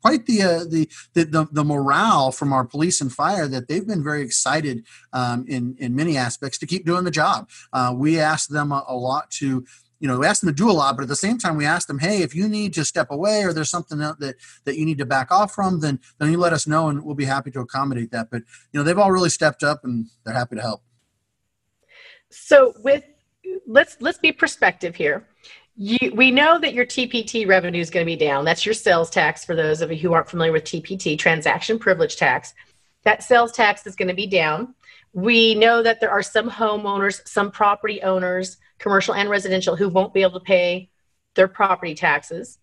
quite 0.02 0.26
the, 0.26 0.42
uh, 0.42 0.64
the, 0.64 0.88
the, 1.14 1.48
the 1.50 1.64
morale 1.64 2.32
from 2.32 2.52
our 2.52 2.64
police 2.64 3.00
and 3.00 3.12
fire 3.12 3.46
that 3.48 3.68
they've 3.68 3.86
been 3.86 4.02
very 4.02 4.22
excited 4.22 4.84
um, 5.12 5.46
in 5.48 5.76
in 5.78 5.94
many 5.94 6.16
aspects 6.16 6.58
to 6.58 6.66
keep 6.66 6.84
doing 6.84 7.04
the 7.04 7.10
job. 7.10 7.48
Uh, 7.72 7.94
we 7.96 8.18
asked 8.18 8.50
them 8.50 8.72
a, 8.72 8.84
a, 8.88 8.96
lot 8.96 9.30
to. 9.30 9.64
You 10.00 10.08
know, 10.08 10.18
we 10.18 10.26
asked 10.26 10.40
them 10.40 10.50
to 10.50 10.54
do 10.54 10.68
a 10.68 10.72
lot, 10.72 10.96
but 10.96 11.04
at 11.04 11.08
the 11.08 11.14
same 11.14 11.38
time, 11.38 11.56
we 11.56 11.64
asked 11.64 11.86
them, 11.86 12.00
"Hey, 12.00 12.22
if 12.22 12.34
you 12.34 12.48
need 12.48 12.74
to 12.74 12.84
step 12.84 13.12
away, 13.12 13.44
or 13.44 13.52
there's 13.52 13.70
something 13.70 13.98
that 13.98 14.18
that 14.64 14.76
you 14.76 14.84
need 14.84 14.98
to 14.98 15.06
back 15.06 15.30
off 15.30 15.54
from, 15.54 15.78
then 15.78 16.00
then 16.18 16.32
you 16.32 16.38
let 16.38 16.52
us 16.52 16.66
know, 16.66 16.88
and 16.88 17.04
we'll 17.04 17.14
be 17.14 17.24
happy 17.24 17.52
to 17.52 17.60
accommodate 17.60 18.10
that." 18.10 18.28
But 18.28 18.42
you 18.72 18.80
know, 18.80 18.82
they've 18.82 18.98
all 18.98 19.12
really 19.12 19.28
stepped 19.28 19.62
up, 19.62 19.84
and 19.84 20.06
they're 20.24 20.34
happy 20.34 20.56
to 20.56 20.62
help. 20.62 20.82
So, 22.30 22.74
with 22.82 23.04
let's 23.66 23.96
let's 24.00 24.18
be 24.18 24.32
perspective 24.32 24.96
here 24.96 25.24
you, 25.76 26.12
we 26.14 26.30
know 26.30 26.58
that 26.58 26.74
your 26.74 26.84
TPT 26.84 27.46
revenue 27.46 27.80
is 27.80 27.90
going 27.90 28.04
to 28.04 28.10
be 28.10 28.16
down. 28.16 28.44
That's 28.44 28.66
your 28.66 28.74
sales 28.74 29.10
tax 29.10 29.44
for 29.44 29.56
those 29.56 29.80
of 29.80 29.90
you 29.90 29.98
who 29.98 30.12
aren't 30.12 30.28
familiar 30.28 30.52
with 30.52 30.64
TPT, 30.64 31.18
transaction 31.18 31.78
privilege 31.78 32.16
tax. 32.16 32.54
That 33.04 33.22
sales 33.22 33.52
tax 33.52 33.86
is 33.86 33.96
going 33.96 34.08
to 34.08 34.14
be 34.14 34.26
down. 34.26 34.74
We 35.12 35.54
know 35.54 35.82
that 35.82 36.00
there 36.00 36.10
are 36.10 36.22
some 36.22 36.48
homeowners, 36.48 37.26
some 37.26 37.50
property 37.50 38.02
owners, 38.02 38.58
commercial 38.78 39.14
and 39.14 39.28
residential, 39.28 39.76
who 39.76 39.88
won't 39.88 40.14
be 40.14 40.22
able 40.22 40.38
to 40.38 40.44
pay 40.44 40.90
their 41.34 41.48
property 41.48 41.94
taxes. 41.94 42.58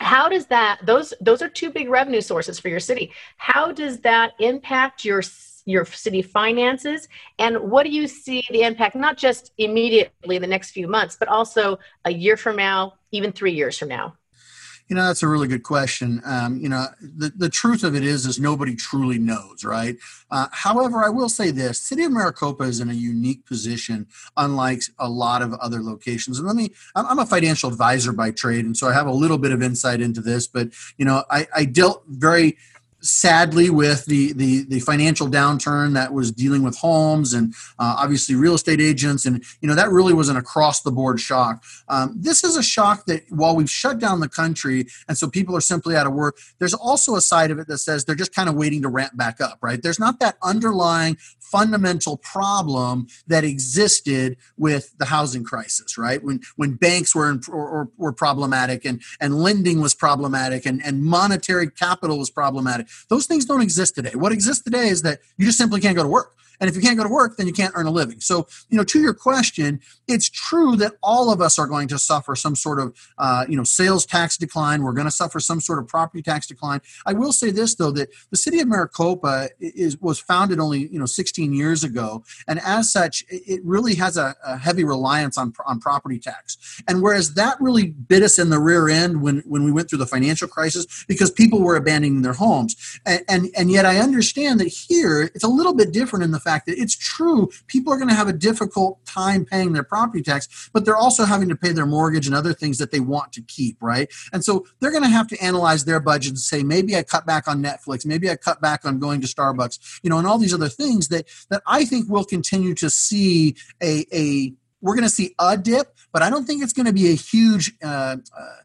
How 0.00 0.28
does 0.28 0.46
that 0.46 0.80
those 0.84 1.14
those 1.20 1.40
are 1.40 1.48
two 1.48 1.70
big 1.70 1.88
revenue 1.88 2.20
sources 2.20 2.58
for 2.58 2.68
your 2.68 2.80
city. 2.80 3.12
How 3.38 3.72
does 3.72 4.00
that 4.00 4.32
impact 4.38 5.04
your 5.04 5.22
your 5.66 5.84
city 5.84 6.22
finances 6.22 7.08
and 7.38 7.58
what 7.58 7.82
do 7.82 7.90
you 7.90 8.06
see 8.06 8.42
the 8.50 8.62
impact 8.62 8.96
not 8.96 9.16
just 9.16 9.52
immediately 9.58 10.38
the 10.38 10.46
next 10.46 10.70
few 10.70 10.88
months 10.88 11.16
but 11.18 11.28
also 11.28 11.78
a 12.04 12.12
year 12.12 12.36
from 12.36 12.56
now 12.56 12.94
even 13.10 13.32
three 13.32 13.52
years 13.52 13.76
from 13.76 13.88
now? 13.88 14.14
You 14.88 14.94
know 14.94 15.06
that's 15.08 15.24
a 15.24 15.28
really 15.28 15.48
good 15.48 15.64
question. 15.64 16.22
Um, 16.24 16.58
you 16.58 16.68
know 16.68 16.86
the, 17.00 17.32
the 17.36 17.48
truth 17.48 17.82
of 17.82 17.96
it 17.96 18.04
is 18.04 18.24
is 18.24 18.38
nobody 18.38 18.76
truly 18.76 19.18
knows 19.18 19.64
right? 19.64 19.96
Uh, 20.30 20.46
however 20.52 21.04
i 21.04 21.08
will 21.08 21.28
say 21.28 21.50
this 21.50 21.80
city 21.80 22.02
of 22.04 22.12
maricopa 22.12 22.64
is 22.64 22.80
in 22.80 22.90
a 22.90 22.94
unique 22.94 23.46
position 23.46 24.06
unlike 24.36 24.82
a 24.98 25.08
lot 25.08 25.42
of 25.42 25.54
other 25.54 25.82
locations. 25.82 26.38
And 26.38 26.46
let 26.46 26.56
me 26.56 26.72
i'm 26.94 27.18
a 27.18 27.26
financial 27.26 27.70
advisor 27.70 28.12
by 28.12 28.30
trade 28.30 28.64
and 28.64 28.76
so 28.76 28.88
i 28.88 28.92
have 28.92 29.06
a 29.06 29.12
little 29.12 29.38
bit 29.38 29.52
of 29.52 29.62
insight 29.62 30.00
into 30.00 30.20
this 30.20 30.46
but 30.46 30.68
you 30.98 31.04
know 31.04 31.24
i, 31.30 31.46
I 31.54 31.64
dealt 31.64 32.04
very 32.08 32.56
sadly 33.00 33.70
with 33.70 34.04
the, 34.06 34.32
the, 34.32 34.64
the 34.64 34.80
financial 34.80 35.28
downturn 35.28 35.94
that 35.94 36.12
was 36.12 36.32
dealing 36.32 36.62
with 36.62 36.76
homes 36.76 37.32
and 37.32 37.54
uh, 37.78 37.96
obviously 37.98 38.34
real 38.34 38.54
estate 38.54 38.80
agents 38.80 39.26
and 39.26 39.44
you 39.60 39.68
know 39.68 39.74
that 39.74 39.90
really 39.90 40.12
was 40.12 40.28
an 40.28 40.36
across 40.36 40.82
the 40.82 40.90
board 40.90 41.20
shock. 41.20 41.62
Um, 41.88 42.14
this 42.16 42.42
is 42.42 42.56
a 42.56 42.62
shock 42.62 43.06
that 43.06 43.22
while 43.30 43.54
we've 43.54 43.70
shut 43.70 43.98
down 43.98 44.20
the 44.20 44.28
country 44.28 44.86
and 45.08 45.16
so 45.16 45.28
people 45.28 45.56
are 45.56 45.60
simply 45.60 45.96
out 45.96 46.06
of 46.06 46.12
work 46.12 46.38
there's 46.58 46.74
also 46.74 47.16
a 47.16 47.20
side 47.20 47.50
of 47.50 47.58
it 47.58 47.68
that 47.68 47.78
says 47.78 48.04
they're 48.04 48.14
just 48.14 48.34
kind 48.34 48.48
of 48.48 48.54
waiting 48.54 48.82
to 48.82 48.88
ramp 48.88 49.16
back 49.16 49.40
up 49.40 49.58
right? 49.60 49.82
There's 49.82 50.00
not 50.00 50.18
that 50.20 50.36
underlying 50.42 51.16
fundamental 51.40 52.16
problem 52.16 53.06
that 53.28 53.44
existed 53.44 54.36
with 54.56 54.96
the 54.98 55.06
housing 55.06 55.44
crisis 55.44 55.98
right? 55.98 56.22
When 56.22 56.40
when 56.56 56.74
banks 56.74 57.14
were 57.14 57.30
in, 57.30 57.40
or, 57.48 57.68
or, 57.68 57.88
were 57.96 58.12
problematic 58.12 58.84
and 58.84 59.00
and 59.20 59.36
lending 59.36 59.80
was 59.80 59.94
problematic 59.94 60.66
and 60.66 60.82
and 60.84 61.02
monetary 61.02 61.70
capital 61.70 62.18
was 62.18 62.30
problematic 62.30 62.88
those 63.08 63.26
things 63.26 63.44
don't 63.44 63.62
exist 63.62 63.94
today. 63.94 64.12
What 64.14 64.32
exists 64.32 64.62
today 64.62 64.88
is 64.88 65.02
that 65.02 65.20
you 65.36 65.46
just 65.46 65.58
simply 65.58 65.80
can't 65.80 65.96
go 65.96 66.02
to 66.02 66.08
work. 66.08 66.32
And 66.60 66.68
if 66.68 66.76
you 66.76 66.82
can't 66.82 66.96
go 66.96 67.02
to 67.02 67.08
work, 67.08 67.36
then 67.36 67.46
you 67.46 67.52
can't 67.52 67.72
earn 67.76 67.86
a 67.86 67.90
living. 67.90 68.20
So, 68.20 68.46
you 68.68 68.76
know, 68.76 68.84
to 68.84 69.00
your 69.00 69.14
question, 69.14 69.80
it's 70.06 70.28
true 70.28 70.76
that 70.76 70.94
all 71.02 71.32
of 71.32 71.40
us 71.40 71.58
are 71.58 71.66
going 71.66 71.88
to 71.88 71.98
suffer 71.98 72.34
some 72.34 72.56
sort 72.56 72.80
of, 72.80 72.96
uh, 73.18 73.44
you 73.48 73.56
know, 73.56 73.64
sales 73.64 74.06
tax 74.06 74.36
decline. 74.36 74.82
We're 74.82 74.92
going 74.92 75.06
to 75.06 75.10
suffer 75.10 75.40
some 75.40 75.60
sort 75.60 75.78
of 75.78 75.88
property 75.88 76.22
tax 76.22 76.46
decline. 76.46 76.80
I 77.04 77.12
will 77.12 77.32
say 77.32 77.50
this 77.50 77.74
though, 77.74 77.90
that 77.92 78.08
the 78.30 78.36
city 78.36 78.60
of 78.60 78.68
Maricopa 78.68 79.48
is 79.60 80.00
was 80.00 80.18
founded 80.18 80.60
only, 80.60 80.88
you 80.88 80.98
know, 80.98 81.06
16 81.06 81.52
years 81.52 81.84
ago, 81.84 82.24
and 82.46 82.60
as 82.60 82.92
such, 82.92 83.24
it 83.28 83.60
really 83.64 83.94
has 83.96 84.16
a, 84.16 84.34
a 84.44 84.56
heavy 84.56 84.84
reliance 84.84 85.38
on 85.38 85.52
on 85.66 85.80
property 85.80 86.18
tax. 86.18 86.82
And 86.88 87.02
whereas 87.02 87.34
that 87.34 87.60
really 87.60 87.88
bit 87.88 88.22
us 88.22 88.38
in 88.38 88.50
the 88.50 88.60
rear 88.60 88.88
end 88.88 89.22
when 89.22 89.42
when 89.46 89.64
we 89.64 89.72
went 89.72 89.90
through 89.90 89.98
the 89.98 90.06
financial 90.06 90.48
crisis 90.48 91.04
because 91.08 91.30
people 91.30 91.60
were 91.60 91.76
abandoning 91.76 92.22
their 92.22 92.34
homes, 92.34 93.00
and 93.04 93.22
and, 93.28 93.48
and 93.56 93.70
yet 93.70 93.86
I 93.86 93.98
understand 93.98 94.60
that 94.60 94.68
here 94.68 95.30
it's 95.34 95.44
a 95.44 95.48
little 95.48 95.74
bit 95.74 95.92
different 95.92 96.24
in 96.24 96.30
the 96.30 96.40
fact 96.46 96.66
that 96.66 96.78
it's 96.78 96.96
true 96.96 97.50
people 97.66 97.92
are 97.92 97.96
going 97.96 98.08
to 98.08 98.14
have 98.14 98.28
a 98.28 98.32
difficult 98.32 99.04
time 99.04 99.44
paying 99.44 99.72
their 99.72 99.82
property 99.82 100.22
tax, 100.22 100.70
but 100.72 100.84
they're 100.84 100.96
also 100.96 101.24
having 101.24 101.48
to 101.48 101.56
pay 101.56 101.72
their 101.72 101.86
mortgage 101.86 102.26
and 102.26 102.36
other 102.36 102.52
things 102.52 102.78
that 102.78 102.90
they 102.90 103.00
want 103.00 103.32
to 103.32 103.42
keep, 103.42 103.76
right? 103.82 104.08
And 104.32 104.44
so 104.44 104.66
they're 104.78 104.90
going 104.90 105.02
to 105.02 105.08
have 105.08 105.28
to 105.28 105.38
analyze 105.42 105.84
their 105.84 106.00
budget 106.00 106.30
and 106.30 106.38
say, 106.38 106.62
maybe 106.62 106.96
I 106.96 107.02
cut 107.02 107.26
back 107.26 107.48
on 107.48 107.62
Netflix, 107.62 108.06
maybe 108.06 108.30
I 108.30 108.36
cut 108.36 108.60
back 108.60 108.84
on 108.84 108.98
going 108.98 109.20
to 109.20 109.26
Starbucks, 109.26 110.00
you 110.02 110.10
know, 110.10 110.18
and 110.18 110.26
all 110.26 110.38
these 110.38 110.54
other 110.54 110.68
things 110.68 111.08
that 111.08 111.26
that 111.50 111.62
I 111.66 111.84
think 111.84 112.06
we'll 112.08 112.24
continue 112.24 112.74
to 112.74 112.90
see 112.90 113.56
a 113.82 114.04
a 114.12 114.52
we're 114.80 114.94
going 114.94 115.04
to 115.04 115.10
see 115.10 115.34
a 115.38 115.56
dip, 115.56 115.96
but 116.12 116.22
I 116.22 116.30
don't 116.30 116.44
think 116.44 116.62
it's 116.62 116.72
going 116.72 116.86
to 116.86 116.92
be 116.92 117.10
a 117.10 117.14
huge 117.14 117.72
uh, 117.82 118.16
uh, 118.38 118.56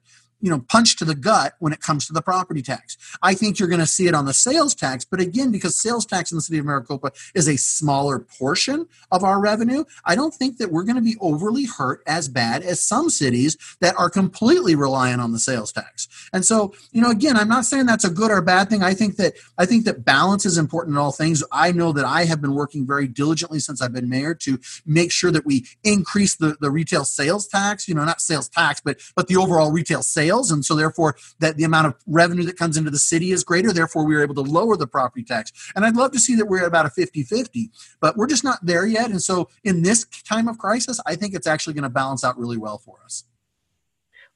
you 0.41 0.49
know 0.49 0.59
punch 0.67 0.95
to 0.97 1.05
the 1.05 1.15
gut 1.15 1.53
when 1.59 1.73
it 1.73 1.79
comes 1.79 2.07
to 2.07 2.13
the 2.13 2.21
property 2.21 2.61
tax. 2.61 2.97
I 3.21 3.33
think 3.33 3.59
you're 3.59 3.69
going 3.69 3.79
to 3.79 3.87
see 3.87 4.07
it 4.07 4.13
on 4.13 4.25
the 4.25 4.33
sales 4.33 4.75
tax 4.75 5.05
but 5.05 5.19
again 5.19 5.51
because 5.51 5.75
sales 5.75 6.05
tax 6.05 6.31
in 6.31 6.37
the 6.37 6.41
city 6.41 6.57
of 6.59 6.65
maricopa 6.65 7.11
is 7.35 7.47
a 7.47 7.57
smaller 7.57 8.19
portion 8.19 8.87
of 9.11 9.23
our 9.23 9.39
revenue 9.39 9.83
i 10.05 10.15
don't 10.15 10.33
think 10.33 10.57
that 10.57 10.71
we're 10.71 10.83
going 10.83 10.95
to 10.95 11.01
be 11.01 11.17
overly 11.19 11.65
hurt 11.65 12.01
as 12.07 12.27
bad 12.27 12.63
as 12.63 12.81
some 12.81 13.09
cities 13.09 13.57
that 13.79 13.95
are 13.97 14.09
completely 14.09 14.75
reliant 14.75 15.21
on 15.21 15.31
the 15.31 15.39
sales 15.39 15.71
tax. 15.71 16.07
And 16.33 16.45
so 16.45 16.73
you 16.91 17.01
know 17.01 17.09
again 17.09 17.37
i'm 17.37 17.47
not 17.47 17.65
saying 17.65 17.85
that's 17.85 18.05
a 18.05 18.09
good 18.09 18.31
or 18.31 18.41
bad 18.41 18.69
thing. 18.69 18.83
I 18.83 18.93
think 18.93 19.17
that 19.17 19.33
i 19.57 19.65
think 19.65 19.85
that 19.85 20.05
balance 20.05 20.45
is 20.45 20.57
important 20.57 20.95
in 20.95 20.97
all 20.97 21.11
things. 21.11 21.43
I 21.51 21.71
know 21.71 21.91
that 21.93 22.05
i 22.05 22.25
have 22.25 22.41
been 22.41 22.55
working 22.55 22.85
very 22.85 23.07
diligently 23.07 23.59
since 23.59 23.81
i've 23.81 23.93
been 23.93 24.09
mayor 24.09 24.33
to 24.35 24.59
make 24.85 25.11
sure 25.11 25.31
that 25.31 25.45
we 25.45 25.65
increase 25.83 26.35
the, 26.35 26.57
the 26.59 26.71
retail 26.71 27.05
sales 27.05 27.47
tax 27.47 27.87
you 27.87 27.95
know 27.95 28.05
not 28.05 28.21
sales 28.21 28.49
tax 28.49 28.81
but 28.83 28.99
but 29.15 29.27
the 29.27 29.37
overall 29.37 29.71
retail 29.71 30.01
sales 30.01 30.30
sales, 30.31 30.51
and 30.51 30.63
so 30.63 30.75
therefore 30.75 31.15
that 31.39 31.57
the 31.57 31.63
amount 31.63 31.87
of 31.87 31.95
revenue 32.07 32.43
that 32.43 32.57
comes 32.57 32.77
into 32.77 32.89
the 32.89 32.99
city 32.99 33.31
is 33.31 33.43
greater. 33.43 33.73
Therefore, 33.73 34.05
we 34.05 34.15
were 34.15 34.23
able 34.23 34.35
to 34.35 34.41
lower 34.41 34.77
the 34.77 34.87
property 34.87 35.23
tax. 35.23 35.51
And 35.75 35.85
I'd 35.85 35.95
love 35.95 36.11
to 36.11 36.19
see 36.19 36.35
that 36.35 36.45
we're 36.45 36.61
at 36.61 36.67
about 36.67 36.85
a 36.85 36.89
50-50, 36.89 37.69
but 37.99 38.17
we're 38.17 38.27
just 38.27 38.43
not 38.43 38.59
there 38.65 38.85
yet. 38.85 39.09
And 39.09 39.21
so 39.21 39.49
in 39.63 39.83
this 39.83 40.05
time 40.05 40.47
of 40.47 40.57
crisis, 40.57 40.99
I 41.05 41.15
think 41.15 41.33
it's 41.33 41.47
actually 41.47 41.73
going 41.73 41.83
to 41.83 41.89
balance 41.89 42.23
out 42.23 42.37
really 42.37 42.57
well 42.57 42.77
for 42.77 42.97
us. 43.03 43.25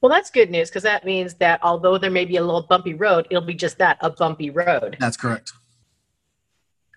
Well, 0.00 0.10
that's 0.10 0.30
good 0.30 0.50
news 0.50 0.68
because 0.68 0.82
that 0.82 1.04
means 1.04 1.34
that 1.34 1.58
although 1.62 1.96
there 1.96 2.10
may 2.10 2.26
be 2.26 2.36
a 2.36 2.44
little 2.44 2.62
bumpy 2.62 2.94
road, 2.94 3.26
it'll 3.30 3.42
be 3.42 3.54
just 3.54 3.78
that 3.78 3.96
a 4.00 4.10
bumpy 4.10 4.50
road. 4.50 4.96
That's 5.00 5.16
correct. 5.16 5.52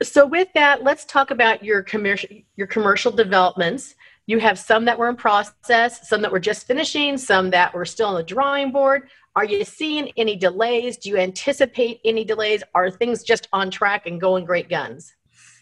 So 0.02 0.26
with 0.26 0.50
that, 0.54 0.84
let's 0.84 1.06
talk 1.06 1.32
about 1.32 1.64
your 1.64 1.82
commercial 1.82 2.30
your 2.56 2.68
commercial 2.68 3.12
developments. 3.12 3.96
You 4.30 4.38
have 4.38 4.60
some 4.60 4.86
that 4.86 5.00
were 5.00 5.10
in 5.10 5.16
process, 5.16 6.08
some 6.08 6.22
that 6.22 6.32
were 6.32 6.40
just 6.40 6.68
finishing, 6.68 7.18
some 7.18 7.50
that 7.50 7.74
were 7.74 7.84
still 7.84 8.10
on 8.10 8.14
the 8.14 8.22
drawing 8.22 8.72
board. 8.72 9.10
Are 9.36 9.44
you 9.44 9.66
seeing 9.66 10.12
any 10.18 10.36
delays? 10.36 10.98
Do 10.98 11.10
you 11.10 11.18
anticipate 11.18 12.00
any 12.06 12.24
delays? 12.26 12.62
Are 12.76 12.92
things 12.92 13.24
just 13.24 13.48
on 13.54 13.72
track 13.72 14.06
and 14.06 14.22
going 14.22 14.46
great 14.46 14.70
guns? 14.70 15.16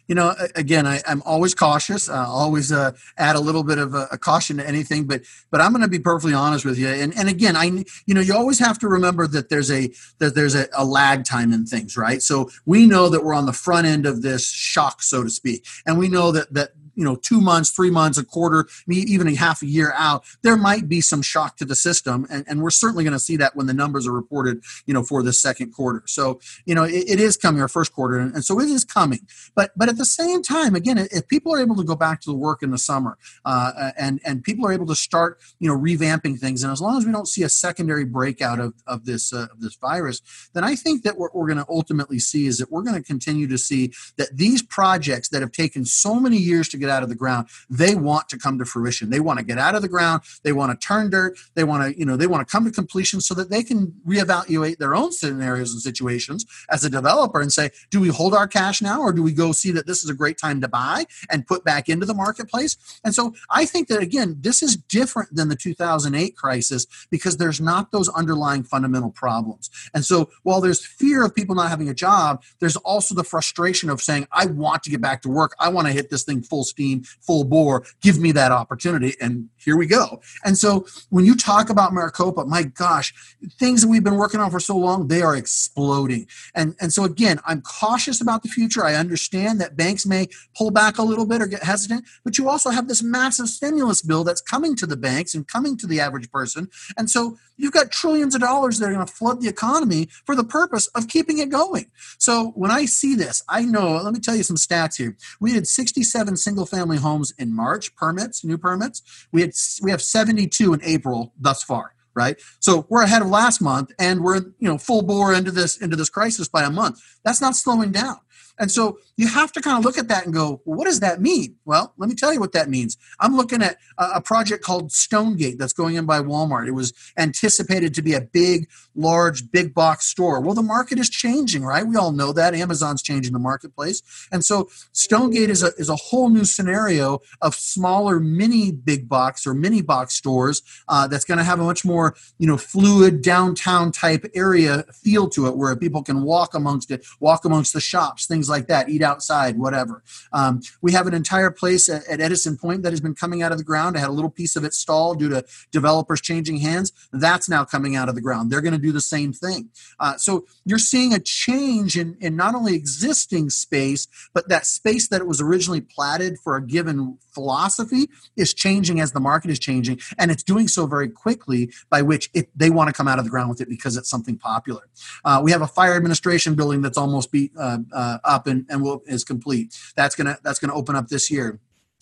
you 0.10 0.16
know, 0.16 0.34
again, 0.56 0.88
I, 0.88 1.02
am 1.06 1.22
always 1.26 1.54
cautious. 1.54 2.08
I 2.10 2.24
always 2.24 2.72
uh, 2.72 2.92
add 3.18 3.36
a 3.36 3.42
little 3.42 3.64
bit 3.64 3.78
of 3.78 3.94
a, 3.94 4.08
a, 4.12 4.18
caution 4.18 4.56
to 4.56 4.66
anything, 4.66 5.04
but 5.04 5.24
but 5.52 5.60
I'm 5.60 5.74
going 5.74 5.82
to 5.82 5.90
be 5.90 6.00
perfectly 6.00 6.34
honest 6.34 6.64
with 6.64 6.78
you. 6.78 6.88
And 6.88 7.14
and 7.18 7.28
again, 7.28 7.58
I 7.58 7.66
you 8.06 8.14
know, 8.14 8.22
you 8.22 8.34
always 8.34 8.58
have 8.60 8.80
to 8.80 8.88
remember 8.88 9.28
that 9.28 9.50
there's 9.50 9.70
a 9.70 9.92
that 10.20 10.34
there's 10.34 10.56
a, 10.56 10.70
a 10.78 10.86
lag 10.86 11.26
time 11.26 11.52
in 11.52 11.66
things, 11.66 11.98
right? 11.98 12.22
So 12.22 12.50
we 12.66 12.88
know 12.88 13.10
that 13.10 13.26
we're 13.26 13.34
on 13.34 13.48
the 13.48 13.54
front 13.54 13.86
end 13.86 14.06
of 14.06 14.22
this 14.22 14.50
shock, 14.50 15.02
so 15.02 15.24
to 15.24 15.30
speak, 15.30 15.66
and 15.86 15.98
we 15.98 16.08
know 16.08 16.32
that 16.32 16.54
that 16.54 16.70
you 16.98 17.06
know 17.06 17.16
two 17.16 17.40
months 17.40 17.70
three 17.70 17.92
months 17.92 18.18
a 18.18 18.26
quarter 18.26 18.68
even 18.90 19.28
a 19.28 19.36
half 19.36 19.62
a 19.62 19.68
year 19.68 19.94
out 19.96 20.26
there 20.42 20.58
might 20.58 20.90
be 20.90 21.00
some 21.00 21.22
shock 21.22 21.56
to 21.58 21.66
the 21.66 21.76
system 21.76 22.26
and, 22.30 22.44
and 22.48 22.62
we're 22.62 22.70
certainly 22.70 23.04
going 23.04 23.14
to 23.14 23.20
see 23.20 23.38
that 23.38 23.56
when 23.56 23.68
the 23.68 23.74
numbers 23.74 24.06
are 24.06 24.12
reported 24.12 24.62
you 24.86 24.94
know 24.94 25.04
for 25.04 25.24
the 25.24 25.34
second 25.34 25.72
quarter. 25.72 26.04
So 26.06 26.40
you 26.66 26.76
know 26.76 26.84
it, 26.84 27.06
it 27.08 27.20
is 27.20 27.38
coming 27.38 27.62
our 27.62 27.68
first 27.68 27.94
quarter 27.94 28.18
and, 28.18 28.34
and, 28.34 28.44
so 28.44 28.60
it 28.60 28.68
is 28.68 28.84
coming. 28.84 29.20
But 29.56 29.72
but 29.76 29.90
at 29.90 29.98
the 29.98 30.06
same 30.06 30.42
time 30.42 30.76
again 30.76 30.98
if 30.98 31.28
people 31.28 31.54
are 31.54 31.60
able 31.60 31.76
to 31.76 31.84
go 31.84 31.96
back 31.96 32.22
to 32.22 32.30
the 32.30 32.36
work 32.36 32.64
in 32.64 32.72
the 32.72 32.78
summer 32.78 33.18
uh, 33.46 33.92
and 33.98 34.20
and 34.26 34.44
people 34.44 34.66
are 34.66 34.74
able 34.74 34.88
to 34.88 34.96
start 34.96 35.40
you 35.60 35.70
know 35.70 35.78
revamping 35.78 36.40
things 36.40 36.64
and 36.64 36.72
as 36.72 36.82
long 36.82 36.98
as 36.98 37.06
we 37.06 37.12
don't 37.12 37.28
see 37.28 37.44
a 37.44 37.50
secondary 37.50 38.06
breakout 38.06 38.60
of, 38.60 38.74
of 38.88 39.06
this 39.06 39.34
uh, 39.34 39.48
of 39.52 39.60
this 39.60 39.76
virus 39.76 40.22
then 40.54 40.64
i 40.64 40.76
think 40.76 41.04
that 41.04 41.18
what 41.18 41.36
we're 41.36 41.46
going 41.46 41.58
to 41.58 41.66
ultimately 41.70 42.20
see 42.20 42.48
is 42.48 42.58
that 42.58 42.72
we're 42.72 42.82
going 42.82 42.96
to 42.96 43.04
continue 43.04 43.48
to 43.48 43.58
see 43.58 43.92
that 44.18 44.36
these 44.36 44.62
projects 44.62 45.30
that 45.30 45.42
have 45.42 45.52
taken 45.52 45.86
so 45.86 46.20
many 46.20 46.38
years 46.38 46.70
to 46.70 46.78
get 46.78 46.87
get 46.88 46.96
out 46.96 47.04
of 47.04 47.10
the 47.10 47.16
ground. 47.16 47.48
They 47.70 47.96
want 47.96 48.30
to 48.30 48.38
come 48.38 48.58
to 48.60 48.66
fruition. 48.66 49.10
They 49.10 49.20
want 49.20 49.40
to 49.40 49.46
get 49.46 49.58
out 49.58 49.76
of 49.76 49.82
the 49.82 49.88
ground. 49.88 50.24
They 50.44 50.54
want 50.54 50.72
to 50.72 50.88
turn 50.88 51.10
dirt. 51.10 51.38
They 51.56 51.64
want 51.64 51.84
to 51.84 52.00
you 52.00 52.06
know 52.06 52.18
they 52.18 52.28
want 52.28 52.48
to 52.48 52.52
come 52.52 52.66
to 52.66 52.72
completion 52.72 53.22
so 53.22 53.34
that 53.36 53.50
they 53.50 53.64
can 53.64 53.94
reevaluate 54.08 54.78
their 54.78 54.96
own 54.96 55.12
scenarios 55.12 55.72
and 55.74 55.82
situations 55.82 56.46
as 56.70 56.84
a 56.84 56.90
developer 56.90 57.42
and 57.42 57.52
say 57.52 57.70
do 57.90 58.00
we 58.00 58.10
hold 58.10 58.34
our 58.34 58.48
cash 58.48 58.82
now 58.82 59.02
or 59.02 59.12
do 59.12 59.22
we 59.22 59.34
go 59.34 59.52
see 59.52 59.72
that 59.72 59.88
this 59.88 60.04
is 60.04 60.10
a 60.10 60.14
great 60.14 60.38
time 60.38 60.62
to 60.62 60.68
buy 60.68 61.06
and 61.30 61.48
put 61.48 61.64
back 61.64 61.90
into 61.90 62.06
the 62.06 62.14
marketplace? 62.14 62.78
And 63.04 63.14
so 63.14 63.34
i 63.50 63.66
think 63.66 63.88
that 63.90 64.02
again 64.02 64.38
this 64.40 64.64
is 64.64 64.76
different 64.76 65.36
than 65.36 65.50
the 65.50 65.56
2008 65.56 66.36
crisis 66.36 66.86
because 67.10 67.38
there's 67.38 67.60
not 67.60 67.92
those 67.92 68.10
underlying 68.10 68.64
fundamental 68.64 69.12
problems. 69.12 69.70
And 69.94 70.06
so 70.06 70.30
while 70.44 70.62
there's 70.62 70.86
fear 70.86 71.24
of 71.26 71.36
people 71.36 71.56
not 71.56 71.70
having 71.70 71.90
a 71.90 71.94
job 71.94 72.44
there's 72.60 72.78
also 72.78 73.14
the 73.16 73.24
frustration 73.24 73.90
of 73.90 74.02
saying 74.02 74.28
i 74.32 74.46
want 74.46 74.84
to 74.84 74.90
get 74.90 75.02
back 75.02 75.22
to 75.24 75.30
work. 75.30 75.56
I 75.60 75.70
want 75.70 75.88
to 75.88 75.94
hit 75.94 76.10
this 76.10 76.24
thing 76.24 76.42
full 76.42 76.64
steam, 76.78 77.02
full 77.26 77.44
bore. 77.44 77.84
Give 78.02 78.20
me 78.20 78.32
that 78.34 78.52
opportunity. 78.52 79.16
And 79.20 79.50
here 79.58 79.76
we 79.76 79.88
go. 79.88 80.22
And 80.46 80.58
so 80.58 80.86
when 81.10 81.26
you 81.26 81.36
talk 81.36 81.72
about 81.72 81.92
Maricopa, 81.92 82.46
my 82.46 82.64
gosh, 82.64 83.14
things 83.60 83.82
that 83.82 83.88
we've 83.88 84.04
been 84.04 84.16
working 84.16 84.40
on 84.40 84.52
for 84.52 84.60
so 84.60 84.78
long, 84.78 85.08
they 85.08 85.24
are 85.24 85.36
exploding. 85.36 86.28
And, 86.54 86.76
and 86.80 86.94
so 86.94 87.04
again, 87.04 87.40
I'm 87.48 87.62
cautious 87.62 88.22
about 88.22 88.44
the 88.44 88.50
future. 88.50 88.86
I 88.86 88.94
understand 88.94 89.60
that 89.60 89.76
banks 89.76 90.06
may 90.06 90.28
pull 90.56 90.70
back 90.70 91.00
a 91.00 91.04
little 91.04 91.26
bit 91.26 91.42
or 91.42 91.48
get 91.48 91.64
hesitant, 91.64 92.06
but 92.24 92.38
you 92.38 92.48
also 92.48 92.70
have 92.70 92.88
this 92.88 93.02
massive 93.02 93.50
stimulus 93.50 94.04
bill 94.04 94.24
that's 94.24 94.42
coming 94.42 94.76
to 94.76 94.86
the 94.86 94.98
banks 94.98 95.34
and 95.34 95.48
coming 95.48 95.78
to 95.78 95.88
the 95.88 96.00
average 96.00 96.32
person. 96.32 96.70
And 96.96 97.10
so 97.10 97.38
you've 97.58 97.74
got 97.74 97.92
trillions 97.92 98.36
of 98.36 98.42
dollars 98.42 98.78
that 98.78 98.90
are 98.90 98.94
going 98.94 99.06
to 99.06 99.12
flood 99.12 99.42
the 99.42 99.50
economy 99.50 100.10
for 100.26 100.36
the 100.36 100.44
purpose 100.44 100.88
of 100.90 101.08
keeping 101.08 101.40
it 101.40 101.50
going. 101.50 101.88
So 102.20 102.52
when 102.56 102.70
I 102.70 102.86
see 102.86 103.16
this, 103.16 103.42
I 103.50 103.64
know, 103.64 103.98
let 103.98 104.14
me 104.14 104.20
tell 104.20 104.36
you 104.36 104.44
some 104.44 104.58
stats 104.58 104.98
here. 104.98 105.18
We 105.42 105.52
did 105.52 105.68
67 105.68 106.38
single 106.38 106.67
family 106.70 106.98
homes 106.98 107.34
in 107.38 107.56
March, 107.56 107.96
permits, 107.96 108.44
new 108.44 108.58
permits. 108.58 109.02
We 109.32 109.42
had 109.42 109.52
we 109.82 109.92
have 109.92 110.02
72 110.02 110.74
in 110.74 110.84
April 110.84 111.34
thus 111.40 111.64
far 111.64 111.94
right? 112.18 112.42
So 112.60 112.88
we're 112.90 113.04
ahead 113.04 113.22
of 113.22 113.28
last 113.28 113.62
month 113.62 113.92
and 114.00 114.22
we're 114.22 114.38
you 114.38 114.68
know 114.68 114.80
full 114.80 115.04
bore 115.04 115.36
into 115.36 115.52
this 115.52 115.78
into 115.78 115.96
this 115.96 116.10
crisis 116.10 116.48
by 116.48 116.64
a 116.64 116.72
month. 116.72 117.00
That's 117.24 117.42
not 117.42 117.56
slowing 117.56 117.92
down 117.92 118.18
and 118.60 118.72
so 118.72 119.00
you 119.18 119.28
have 119.28 119.52
to 119.54 119.62
kind 119.62 119.78
of 119.78 119.84
look 119.84 119.98
at 119.98 120.08
that 120.08 120.26
and 120.26 120.34
go, 120.34 120.62
well, 120.66 120.78
what 120.78 120.86
does 120.86 121.00
that 121.00 121.22
mean? 121.22 121.56
Well, 121.66 121.94
let 121.98 122.08
me 122.08 122.16
tell 122.16 122.34
you 122.34 122.40
what 122.40 122.52
that 122.54 122.70
means. 122.70 122.98
I'm 123.20 123.36
looking 123.36 123.62
at 123.62 123.78
a, 123.98 124.22
project 124.22 124.64
called 124.64 124.92
Stonegate 124.92 125.58
that's 125.58 125.74
going 125.74 125.96
in 125.96 126.06
by 126.06 126.20
Walmart. 126.20 126.68
It 126.68 126.72
was 126.72 126.94
anticipated 127.18 127.94
to 127.94 128.02
be 128.02 128.14
a 128.14 128.22
big, 128.22 128.70
large, 128.94 129.52
big 129.52 129.74
box 129.74 130.06
store. 130.06 130.42
Well, 130.42 130.54
the 130.54 130.62
market 130.62 131.00
is 131.00 131.10
changing, 131.10 131.64
right? 131.64 131.86
We 131.86 131.96
all 131.96 132.12
know 132.12 132.34
that. 132.34 132.54
Amazon's 132.54 133.02
changing 133.02 133.34
the 133.34 133.40
marketplace. 133.40 134.02
And 134.32 134.44
so 134.44 134.70
Stonegate 134.92 135.50
is 135.50 135.64
a, 135.64 135.72
is 135.78 135.90
a 135.90 135.96
whole 135.96 136.30
new 136.30 136.46
scenario 136.46 137.20
of 137.42 137.56
smaller 137.56 138.20
mini 138.20 138.72
big 138.72 139.08
box 139.08 139.48
or 139.48 139.54
mini 139.54 139.82
box 139.82 140.14
stores 140.14 140.62
uh, 140.88 141.08
that's 141.08 141.26
going 141.26 141.38
to 141.38 141.44
have 141.44 141.60
a 141.60 141.64
much 141.64 141.86
more, 141.86 142.16
you 142.38 142.48
know, 142.48 142.58
fluid 142.58 143.22
downtown 143.22 143.92
type 143.92 144.26
area 144.36 144.84
feel 144.94 145.30
to 145.30 145.48
it 145.48 145.56
where 145.56 145.76
people 145.76 146.04
can 146.04 146.24
walk 146.24 146.54
amongst 146.54 146.92
it, 146.92 147.06
walk 147.20 147.46
amongst 147.46 147.74
the 147.74 147.82
shops, 147.82 148.26
things 148.28 148.47
things 148.48 148.50
like 148.50 148.68
that, 148.68 148.90
eat 148.90 149.02
outside, 149.02 149.58
whatever. 149.58 150.04
Um, 150.32 150.62
we 150.82 150.92
have 150.94 151.08
an 151.08 151.14
entire 151.14 151.52
place 151.52 151.90
at, 151.90 152.08
at, 152.08 152.22
Edison 152.22 152.58
Pointe 152.58 152.84
that 152.84 152.92
has 152.92 153.02
been 153.02 153.16
coming 153.16 153.42
out 153.42 153.52
of 153.52 153.58
the 153.58 153.64
ground. 153.64 153.96
I 153.96 154.00
had 154.00 154.10
a 154.10 154.14
little 154.14 154.30
piece 154.30 154.56
of 154.56 154.64
it 154.64 154.74
stalled 154.74 155.20
due 155.20 155.30
to 155.30 155.46
developers 155.72 156.22
changing 156.22 156.58
hands. 156.58 156.92
That's 157.12 157.50
now 157.50 157.64
coming 157.66 157.96
out 157.96 158.10
of 158.10 158.16
the 158.16 158.22
ground. 158.22 158.52
They're 158.52 158.62
going 158.62 158.74
to 158.74 158.80
do 158.80 158.92
the 158.92 159.02
same 159.02 159.34
thing. 159.34 159.70
Uh, 160.00 160.18
so 160.18 160.46
you're 160.66 160.80
seeing 160.80 161.14
a 161.14 161.20
change 161.20 161.98
in, 161.98 162.18
in 162.20 162.36
not 162.36 162.56
only 162.56 162.76
existing 162.76 163.50
space, 163.50 164.08
but 164.34 164.50
that 164.50 164.66
space 164.66 165.08
that 165.10 165.22
it 165.22 165.28
was 165.28 165.42
originally 165.42 165.82
platted 165.82 166.38
for 166.40 166.56
a 166.56 166.66
given 166.66 167.18
philosophy 167.38 168.10
is 168.36 168.54
changing 168.54 169.00
as 169.00 169.12
the 169.12 169.20
market 169.20 169.52
is 169.52 169.60
changing. 169.60 170.00
And 170.18 170.32
it's 170.32 170.44
doing 170.44 170.68
so 170.68 170.88
very 170.88 171.10
quickly, 171.10 171.72
by 171.90 172.02
which 172.02 172.30
it, 172.34 172.50
they 172.56 172.70
want 172.70 172.88
to 172.90 172.94
come 172.94 173.08
out 173.08 173.20
of 173.20 173.26
the 173.26 173.30
ground 173.30 173.50
with 173.50 173.62
it 173.62 173.70
because 173.70 173.96
it's 173.96 174.10
something 174.10 174.38
popular. 174.38 174.84
Uh, 175.24 175.40
we 175.44 175.52
have 175.52 175.62
a 175.62 175.68
fire 175.68 175.96
administration 175.96 176.56
building 176.56 176.82
that's 176.82 176.98
almost 176.98 177.32
be, 177.32 177.52
uh, 177.58 177.78
uh 177.94 178.18
up 178.24 178.37
and, 178.46 178.66
and 178.70 178.84
will, 178.84 179.02
is 179.08 179.24
complete. 179.24 179.76
That's 179.96 180.16
gonna 180.16 180.38
that's 180.44 180.60
gonna 180.60 180.76
open 180.76 180.96
up 180.96 181.08
this 181.08 181.32
year. 181.32 181.60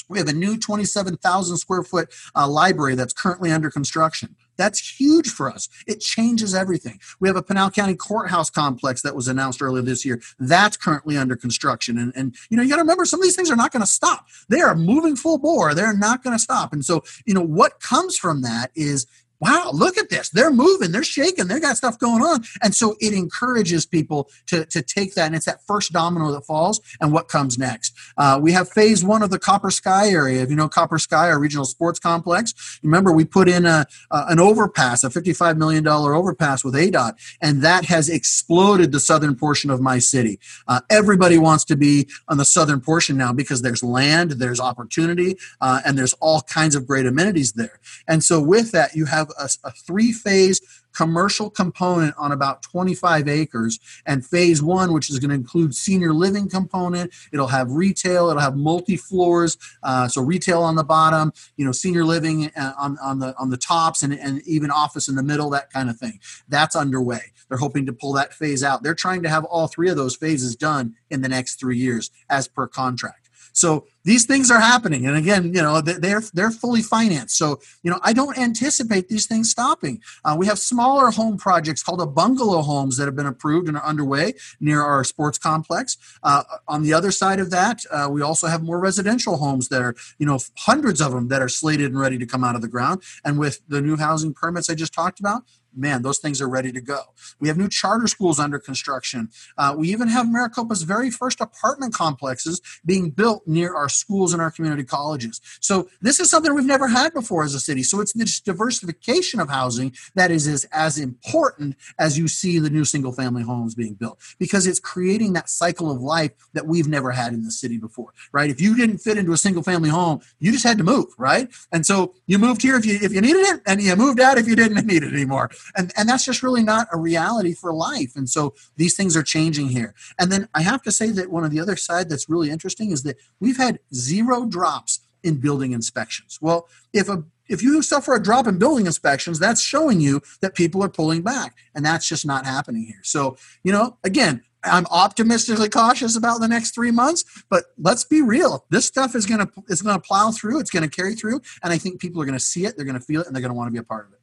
We 0.07 0.19
have 0.19 0.27
a 0.27 0.33
new 0.33 0.57
27,000 0.57 1.57
square 1.57 1.83
foot 1.83 2.13
uh, 2.35 2.47
library 2.47 2.95
that's 2.95 3.13
currently 3.13 3.51
under 3.51 3.71
construction. 3.71 4.35
That's 4.57 4.99
huge 4.99 5.29
for 5.29 5.49
us. 5.49 5.67
It 5.87 5.99
changes 5.99 6.53
everything. 6.53 6.99
We 7.19 7.27
have 7.27 7.35
a 7.35 7.43
Pinal 7.43 7.71
County 7.71 7.95
courthouse 7.95 8.49
complex 8.49 9.01
that 9.01 9.15
was 9.15 9.27
announced 9.27 9.61
earlier 9.61 9.81
this 9.81 10.05
year. 10.05 10.21
That's 10.39 10.77
currently 10.77 11.17
under 11.17 11.35
construction. 11.35 11.97
And, 11.97 12.13
and 12.15 12.35
you 12.49 12.55
know, 12.55 12.63
you 12.63 12.69
got 12.69 12.77
to 12.77 12.83
remember 12.83 13.05
some 13.05 13.19
of 13.19 13.23
these 13.23 13.35
things 13.35 13.51
are 13.51 13.55
not 13.55 13.71
going 13.71 13.81
to 13.81 13.87
stop. 13.87 14.27
They 14.47 14.61
are 14.61 14.75
moving 14.75 15.15
full 15.15 15.39
bore. 15.39 15.73
They're 15.73 15.97
not 15.97 16.23
going 16.23 16.35
to 16.35 16.41
stop. 16.41 16.71
And 16.71 16.85
so, 16.85 17.03
you 17.25 17.33
know, 17.33 17.41
what 17.41 17.79
comes 17.79 18.17
from 18.17 18.43
that 18.43 18.71
is 18.75 19.07
wow, 19.39 19.69
look 19.73 19.97
at 19.97 20.09
this. 20.09 20.29
They're 20.29 20.51
moving, 20.51 20.91
they're 20.91 21.03
shaking, 21.03 21.47
they 21.47 21.59
got 21.59 21.77
stuff 21.77 21.99
going 21.99 22.23
on. 22.23 22.43
And 22.63 22.73
so 22.73 22.95
it 22.99 23.13
encourages 23.13 23.85
people 23.85 24.29
to, 24.47 24.65
to 24.65 24.81
take 24.81 25.15
that. 25.15 25.27
And 25.27 25.35
it's 25.35 25.45
that 25.45 25.65
first 25.65 25.91
domino 25.91 26.31
that 26.31 26.45
falls 26.45 26.81
and 27.01 27.11
what 27.11 27.27
comes 27.27 27.57
next. 27.57 27.93
Uh, 28.17 28.39
we 28.41 28.51
have 28.53 28.69
phase 28.69 29.03
one 29.03 29.21
of 29.21 29.29
the 29.29 29.39
Copper 29.39 29.71
Sky 29.71 30.09
area. 30.09 30.41
If 30.41 30.49
you 30.49 30.55
know 30.55 30.69
Copper 30.69 30.99
Sky, 30.99 31.29
our 31.29 31.39
regional 31.39 31.65
sports 31.65 31.99
complex, 31.99 32.79
remember 32.83 33.11
we 33.11 33.25
put 33.25 33.49
in 33.49 33.65
a, 33.65 33.85
uh, 34.11 34.25
an 34.29 34.39
overpass, 34.39 35.03
a 35.03 35.09
$55 35.09 35.57
million 35.57 35.87
overpass 35.87 36.63
with 36.63 36.73
ADOT, 36.73 37.13
and 37.41 37.61
that 37.61 37.85
has 37.85 38.09
exploded 38.09 38.91
the 38.91 38.99
southern 38.99 39.35
portion 39.35 39.69
of 39.69 39.81
my 39.81 39.99
city. 39.99 40.39
Uh, 40.67 40.81
everybody 40.89 41.37
wants 41.37 41.65
to 41.65 41.75
be 41.75 42.07
on 42.27 42.37
the 42.37 42.45
southern 42.45 42.81
portion 42.81 43.17
now 43.17 43.33
because 43.33 43.61
there's 43.61 43.83
land, 43.83 44.31
there's 44.31 44.59
opportunity, 44.59 45.37
uh, 45.61 45.81
and 45.85 45.97
there's 45.97 46.13
all 46.13 46.41
kinds 46.41 46.75
of 46.75 46.87
great 46.87 47.05
amenities 47.05 47.53
there. 47.53 47.79
And 48.07 48.23
so 48.23 48.41
with 48.41 48.71
that, 48.71 48.95
you 48.95 49.05
have 49.05 49.24
have 49.25 49.49
a, 49.63 49.67
a 49.67 49.71
three 49.71 50.11
phase 50.11 50.61
commercial 50.93 51.49
component 51.49 52.15
on 52.17 52.31
about 52.31 52.61
25 52.63 53.27
acres 53.27 53.79
and 54.05 54.25
phase 54.25 54.63
one 54.63 54.93
which 54.93 55.09
is 55.09 55.19
going 55.19 55.29
to 55.29 55.35
include 55.35 55.75
senior 55.75 56.13
living 56.13 56.49
component 56.49 57.13
it'll 57.33 57.47
have 57.47 57.69
retail 57.71 58.29
it'll 58.29 58.41
have 58.41 58.55
multi 58.55 58.95
floors 58.95 59.57
uh, 59.83 60.07
so 60.07 60.21
retail 60.21 60.61
on 60.61 60.75
the 60.75 60.83
bottom 60.83 61.33
you 61.57 61.65
know 61.65 61.73
senior 61.73 62.05
living 62.05 62.49
uh, 62.55 62.71
on, 62.77 62.97
on 63.03 63.19
the 63.19 63.35
on 63.37 63.49
the 63.49 63.57
tops 63.57 64.03
and, 64.03 64.13
and 64.13 64.41
even 64.47 64.71
office 64.71 65.07
in 65.07 65.15
the 65.15 65.23
middle 65.23 65.49
that 65.49 65.71
kind 65.71 65.89
of 65.89 65.97
thing. 65.97 66.19
That's 66.47 66.75
underway. 66.75 67.21
They're 67.49 67.57
hoping 67.57 67.85
to 67.85 67.93
pull 67.93 68.13
that 68.13 68.33
phase 68.33 68.63
out. 68.63 68.83
They're 68.83 68.95
trying 68.95 69.23
to 69.23 69.29
have 69.29 69.45
all 69.45 69.67
three 69.67 69.89
of 69.89 69.97
those 69.97 70.15
phases 70.15 70.55
done 70.55 70.95
in 71.09 71.21
the 71.21 71.29
next 71.29 71.59
three 71.59 71.77
years 71.77 72.11
as 72.29 72.47
per 72.47 72.67
contract 72.67 73.24
So 73.55 73.87
these 74.03 74.25
things 74.25 74.51
are 74.51 74.59
happening, 74.59 75.07
and 75.07 75.15
again, 75.15 75.45
you 75.45 75.61
know, 75.61 75.79
they're 75.79 76.21
they're 76.33 76.51
fully 76.51 76.81
financed. 76.81 77.37
So 77.37 77.59
you 77.83 77.89
know, 77.89 77.99
I 78.03 78.11
don't 78.11 78.37
anticipate 78.37 79.07
these 79.07 79.27
things 79.27 79.49
stopping. 79.49 80.01
Uh, 80.25 80.35
we 80.37 80.45
have 80.45 80.59
smaller 80.59 81.09
home 81.09 81.37
projects 81.37 81.81
called 81.81 82.01
a 82.01 82.05
bungalow 82.05 82.61
homes 82.61 82.97
that 82.97 83.05
have 83.05 83.15
been 83.15 83.25
approved 83.25 83.69
and 83.69 83.77
are 83.77 83.85
underway 83.85 84.33
near 84.59 84.81
our 84.81 85.05
sports 85.05 85.37
complex. 85.37 85.97
Uh, 86.21 86.43
on 86.67 86.83
the 86.83 86.93
other 86.93 87.11
side 87.11 87.39
of 87.39 87.49
that, 87.51 87.79
uh, 87.91 88.09
we 88.11 88.21
also 88.21 88.47
have 88.47 88.61
more 88.61 88.77
residential 88.77 89.37
homes 89.37 89.69
that 89.69 89.81
are, 89.81 89.95
you 90.19 90.25
know, 90.25 90.37
hundreds 90.57 91.01
of 91.01 91.13
them 91.13 91.29
that 91.29 91.41
are 91.41 91.49
slated 91.49 91.91
and 91.91 91.99
ready 91.99 92.17
to 92.17 92.25
come 92.25 92.43
out 92.43 92.55
of 92.55 92.61
the 92.61 92.67
ground. 92.67 93.01
And 93.23 93.39
with 93.39 93.61
the 93.69 93.81
new 93.81 93.95
housing 93.95 94.33
permits 94.33 94.69
I 94.69 94.75
just 94.75 94.93
talked 94.93 95.21
about, 95.21 95.43
man, 95.75 96.01
those 96.01 96.19
things 96.19 96.41
are 96.41 96.49
ready 96.49 96.71
to 96.71 96.81
go. 96.81 97.01
We 97.39 97.47
have 97.47 97.57
new 97.57 97.69
charter 97.69 98.07
schools 98.07 98.39
under 98.39 98.59
construction. 98.59 99.29
Uh, 99.57 99.75
we 99.77 99.89
even 99.91 100.07
have 100.07 100.27
Maricopa's 100.27 100.83
very 100.83 101.09
first 101.09 101.41
apartment 101.41 101.93
complexes 101.93 102.61
being 102.85 103.09
built 103.09 103.43
near 103.47 103.75
our 103.75 103.89
schools 103.89 104.33
and 104.33 104.41
our 104.41 104.51
community 104.51 104.83
colleges. 104.83 105.41
So 105.59 105.89
this 106.01 106.19
is 106.19 106.29
something 106.29 106.53
we've 106.53 106.65
never 106.65 106.87
had 106.87 107.13
before 107.13 107.43
as 107.43 107.53
a 107.53 107.59
city. 107.59 107.83
So 107.83 108.01
it's 108.01 108.13
this 108.13 108.39
diversification 108.39 109.39
of 109.39 109.49
housing 109.49 109.93
that 110.15 110.31
is, 110.31 110.47
is 110.47 110.65
as 110.71 110.97
important 110.97 111.75
as 111.99 112.17
you 112.17 112.27
see 112.27 112.59
the 112.59 112.69
new 112.69 112.85
single 112.85 113.11
family 113.11 113.43
homes 113.43 113.75
being 113.75 113.93
built 113.93 114.19
because 114.39 114.67
it's 114.67 114.79
creating 114.79 115.33
that 115.33 115.49
cycle 115.49 115.91
of 115.91 116.01
life 116.01 116.31
that 116.53 116.67
we've 116.67 116.87
never 116.87 117.11
had 117.11 117.33
in 117.33 117.43
the 117.43 117.51
city 117.51 117.77
before, 117.77 118.13
right? 118.31 118.49
If 118.49 118.61
you 118.61 118.75
didn't 118.75 118.99
fit 118.99 119.17
into 119.17 119.33
a 119.33 119.37
single 119.37 119.63
family 119.63 119.89
home, 119.89 120.21
you 120.39 120.51
just 120.51 120.63
had 120.63 120.77
to 120.77 120.83
move, 120.83 121.07
right? 121.17 121.49
And 121.71 121.85
so 121.85 122.13
you 122.27 122.37
moved 122.39 122.61
here 122.61 122.75
if 122.75 122.85
you 122.85 122.99
if 123.01 123.13
you 123.13 123.21
needed 123.21 123.41
it 123.41 123.61
and 123.65 123.81
you 123.81 123.95
moved 123.95 124.19
out 124.19 124.37
if 124.37 124.47
you 124.47 124.55
didn't 124.55 124.85
need 124.87 125.03
it 125.03 125.13
anymore 125.13 125.49
and 125.75 125.91
and 125.97 126.07
that's 126.07 126.25
just 126.25 126.43
really 126.43 126.63
not 126.63 126.87
a 126.91 126.97
reality 126.97 127.53
for 127.53 127.73
life 127.73 128.15
and 128.15 128.29
so 128.29 128.53
these 128.77 128.95
things 128.95 129.15
are 129.15 129.23
changing 129.23 129.67
here 129.69 129.93
and 130.19 130.31
then 130.31 130.47
i 130.53 130.61
have 130.61 130.81
to 130.81 130.91
say 130.91 131.09
that 131.11 131.31
one 131.31 131.43
of 131.43 131.51
the 131.51 131.59
other 131.59 131.75
side 131.75 132.09
that's 132.09 132.29
really 132.29 132.49
interesting 132.49 132.91
is 132.91 133.03
that 133.03 133.17
we've 133.39 133.57
had 133.57 133.79
zero 133.93 134.45
drops 134.45 134.99
in 135.23 135.35
building 135.35 135.71
inspections 135.71 136.37
well 136.41 136.67
if 136.93 137.09
a 137.09 137.23
if 137.47 137.61
you 137.61 137.79
suffer 137.83 138.15
a 138.15 138.21
drop 138.21 138.47
in 138.47 138.57
building 138.57 138.85
inspections 138.85 139.39
that's 139.39 139.61
showing 139.61 140.01
you 140.01 140.21
that 140.41 140.55
people 140.55 140.83
are 140.83 140.89
pulling 140.89 141.21
back 141.21 141.55
and 141.73 141.85
that's 141.85 142.07
just 142.07 142.25
not 142.25 142.45
happening 142.45 142.83
here 142.83 143.01
so 143.03 143.37
you 143.63 143.71
know 143.71 143.97
again 144.03 144.41
I'm 144.65 144.85
optimistically 144.87 145.69
cautious 145.69 146.17
about 146.17 146.41
the 146.41 146.47
next 146.47 146.73
three 146.73 146.91
months, 146.91 147.23
but 147.49 147.65
let's 147.77 148.03
be 148.03 148.21
real. 148.21 148.65
This 148.69 148.85
stuff 148.85 149.15
is 149.15 149.25
gonna 149.25 149.49
it's 149.69 149.81
gonna 149.81 149.99
plow 149.99 150.31
through. 150.31 150.59
It's 150.59 150.71
gonna 150.71 150.89
carry 150.89 151.15
through, 151.15 151.41
and 151.63 151.71
I 151.71 151.77
think 151.77 152.01
people 152.01 152.21
are 152.21 152.25
gonna 152.25 152.39
see 152.39 152.65
it. 152.65 152.75
They're 152.75 152.85
gonna 152.85 152.99
feel 152.99 153.21
it, 153.21 153.27
and 153.27 153.35
they're 153.35 153.41
gonna 153.41 153.53
want 153.53 153.67
to 153.67 153.71
be 153.71 153.77
a 153.77 153.83
part 153.83 154.07
of 154.07 154.13
it. 154.13 154.14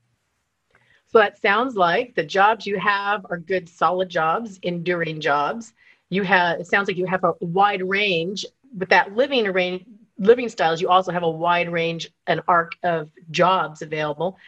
So 1.13 1.29
sounds 1.41 1.77
like 1.77 2.15
the 2.15 2.23
jobs 2.25 2.67
you 2.67 2.79
have 2.79 3.27
are 3.29 3.39
good, 3.39 3.69
solid 3.69 4.09
jobs, 4.09 4.59
enduring 4.63 5.21
jobs. 5.21 5.75
You 6.09 6.23
have 6.23 6.61
it 6.61 6.67
sounds 6.67 6.89
like 6.89 6.97
you 6.97 7.07
have 7.07 7.25
a 7.25 7.35
wide 7.41 7.83
range 7.83 8.47
with 8.79 8.89
that 8.91 9.15
living 9.15 9.47
arrange 9.47 9.85
living 10.19 10.49
styles. 10.49 10.81
You 10.81 10.89
also 10.89 11.13
have 11.13 11.23
a 11.23 11.31
wide 11.31 11.71
range, 11.71 12.11
and 12.27 12.41
arc 12.49 12.73
of 12.83 13.11
jobs 13.31 13.83
available. 13.83 14.39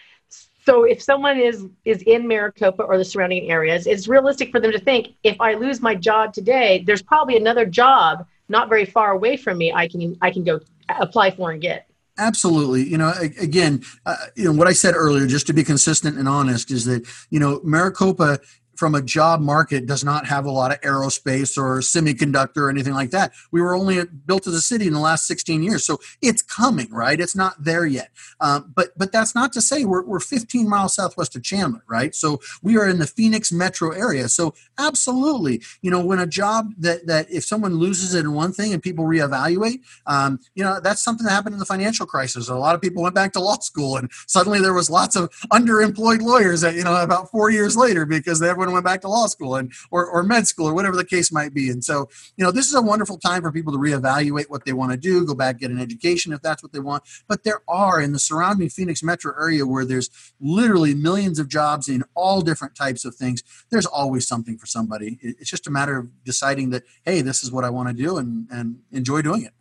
So 0.64 0.84
if 0.84 1.02
someone 1.02 1.38
is 1.38 1.66
is 1.84 2.02
in 2.02 2.26
Maricopa 2.26 2.82
or 2.82 2.96
the 2.96 3.04
surrounding 3.04 3.50
areas, 3.50 3.86
it's 3.86 4.08
realistic 4.08 4.50
for 4.50 4.60
them 4.60 4.72
to 4.72 4.78
think 4.78 5.08
if 5.22 5.38
I 5.40 5.54
lose 5.54 5.82
my 5.82 5.94
job 5.94 6.32
today, 6.32 6.82
there's 6.86 7.02
probably 7.02 7.36
another 7.36 7.66
job 7.66 8.26
not 8.48 8.68
very 8.70 8.86
far 8.86 9.12
away 9.12 9.36
from 9.36 9.58
me 9.58 9.72
I 9.72 9.86
can 9.88 10.16
I 10.22 10.30
can 10.30 10.44
go 10.44 10.60
apply 10.88 11.30
for 11.32 11.50
and 11.52 11.60
get. 11.60 11.86
Absolutely. 12.16 12.84
You 12.88 12.96
know, 12.98 13.12
again, 13.40 13.82
uh, 14.06 14.16
you 14.36 14.44
know 14.44 14.52
what 14.52 14.68
I 14.68 14.72
said 14.72 14.94
earlier, 14.94 15.26
just 15.26 15.46
to 15.48 15.52
be 15.52 15.64
consistent 15.64 16.16
and 16.16 16.28
honest, 16.28 16.70
is 16.70 16.84
that 16.84 17.06
you 17.30 17.40
know 17.40 17.60
Maricopa 17.64 18.38
from 18.76 18.94
a 18.94 19.02
job 19.02 19.40
market 19.40 19.86
does 19.86 20.04
not 20.04 20.26
have 20.26 20.44
a 20.44 20.50
lot 20.50 20.72
of 20.72 20.80
aerospace 20.80 21.56
or 21.56 21.78
semiconductor 21.78 22.58
or 22.58 22.70
anything 22.70 22.94
like 22.94 23.10
that. 23.10 23.32
We 23.50 23.60
were 23.60 23.74
only 23.74 24.04
built 24.26 24.46
as 24.46 24.54
a 24.54 24.60
city 24.60 24.86
in 24.86 24.92
the 24.92 25.00
last 25.00 25.26
16 25.26 25.62
years, 25.62 25.84
so 25.84 26.00
it's 26.22 26.42
coming, 26.42 26.90
right? 26.90 27.20
It's 27.20 27.36
not 27.36 27.62
there 27.62 27.86
yet. 27.86 28.10
Um, 28.40 28.72
but 28.74 28.96
but 28.96 29.12
that's 29.12 29.34
not 29.34 29.52
to 29.54 29.60
say 29.60 29.84
we're, 29.84 30.04
we're 30.04 30.20
15 30.20 30.68
miles 30.68 30.94
southwest 30.94 31.36
of 31.36 31.42
Chandler, 31.42 31.82
right? 31.88 32.14
So 32.14 32.40
we 32.62 32.76
are 32.76 32.88
in 32.88 32.98
the 32.98 33.06
Phoenix 33.06 33.52
metro 33.52 33.90
area. 33.90 34.28
So 34.28 34.54
absolutely, 34.78 35.62
you 35.82 35.90
know, 35.90 36.04
when 36.04 36.18
a 36.18 36.26
job 36.26 36.72
that 36.78 37.06
that 37.06 37.30
if 37.30 37.44
someone 37.44 37.74
loses 37.74 38.14
it 38.14 38.20
in 38.20 38.32
one 38.32 38.52
thing 38.52 38.72
and 38.72 38.82
people 38.82 39.04
reevaluate, 39.04 39.80
um, 40.06 40.40
you 40.54 40.64
know, 40.64 40.80
that's 40.80 41.02
something 41.02 41.24
that 41.24 41.32
happened 41.32 41.54
in 41.54 41.58
the 41.58 41.66
financial 41.66 42.06
crisis. 42.06 42.48
A 42.48 42.54
lot 42.54 42.74
of 42.74 42.80
people 42.80 43.02
went 43.02 43.14
back 43.14 43.32
to 43.32 43.40
law 43.40 43.58
school, 43.58 43.96
and 43.96 44.10
suddenly 44.26 44.60
there 44.60 44.74
was 44.74 44.90
lots 44.90 45.16
of 45.16 45.30
underemployed 45.52 46.22
lawyers 46.22 46.60
that 46.60 46.74
you 46.74 46.84
know 46.84 47.02
about 47.02 47.30
four 47.30 47.50
years 47.50 47.76
later 47.76 48.06
because 48.06 48.38
they 48.40 48.48
everyone 48.64 48.82
went 48.82 48.84
back 48.84 49.00
to 49.02 49.08
law 49.08 49.26
school 49.26 49.56
and 49.56 49.72
or, 49.90 50.06
or 50.06 50.22
med 50.22 50.46
school 50.46 50.66
or 50.66 50.74
whatever 50.74 50.96
the 50.96 51.04
case 51.04 51.30
might 51.32 51.54
be. 51.54 51.70
And 51.70 51.84
so, 51.84 52.08
you 52.36 52.44
know, 52.44 52.50
this 52.50 52.66
is 52.66 52.74
a 52.74 52.82
wonderful 52.82 53.18
time 53.18 53.42
for 53.42 53.52
people 53.52 53.72
to 53.72 53.78
reevaluate 53.78 54.46
what 54.48 54.64
they 54.64 54.72
want 54.72 54.92
to 54.92 54.98
do, 54.98 55.26
go 55.26 55.34
back, 55.34 55.58
get 55.58 55.70
an 55.70 55.80
education 55.80 56.32
if 56.32 56.42
that's 56.42 56.62
what 56.62 56.72
they 56.72 56.80
want. 56.80 57.04
But 57.28 57.44
there 57.44 57.62
are 57.68 58.00
in 58.00 58.12
the 58.12 58.18
surrounding 58.18 58.68
Phoenix 58.68 59.02
metro 59.02 59.32
area 59.38 59.66
where 59.66 59.84
there's 59.84 60.10
literally 60.40 60.94
millions 60.94 61.38
of 61.38 61.48
jobs 61.48 61.88
in 61.88 62.04
all 62.14 62.40
different 62.40 62.74
types 62.74 63.04
of 63.04 63.14
things. 63.14 63.42
There's 63.70 63.86
always 63.86 64.26
something 64.26 64.58
for 64.58 64.66
somebody. 64.66 65.18
It's 65.20 65.50
just 65.50 65.66
a 65.66 65.70
matter 65.70 65.98
of 65.98 66.24
deciding 66.24 66.70
that, 66.70 66.82
hey, 67.04 67.20
this 67.20 67.44
is 67.44 67.52
what 67.52 67.64
I 67.64 67.70
want 67.70 67.88
to 67.88 67.94
do 67.94 68.18
and, 68.18 68.48
and 68.50 68.78
enjoy 68.90 69.22
doing 69.22 69.44
it. 69.44 69.52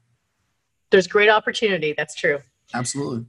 There's 0.89 1.07
great 1.07 1.29
opportunity. 1.29 1.93
That's 1.97 2.15
true. 2.15 2.39
Absolutely 2.73 3.25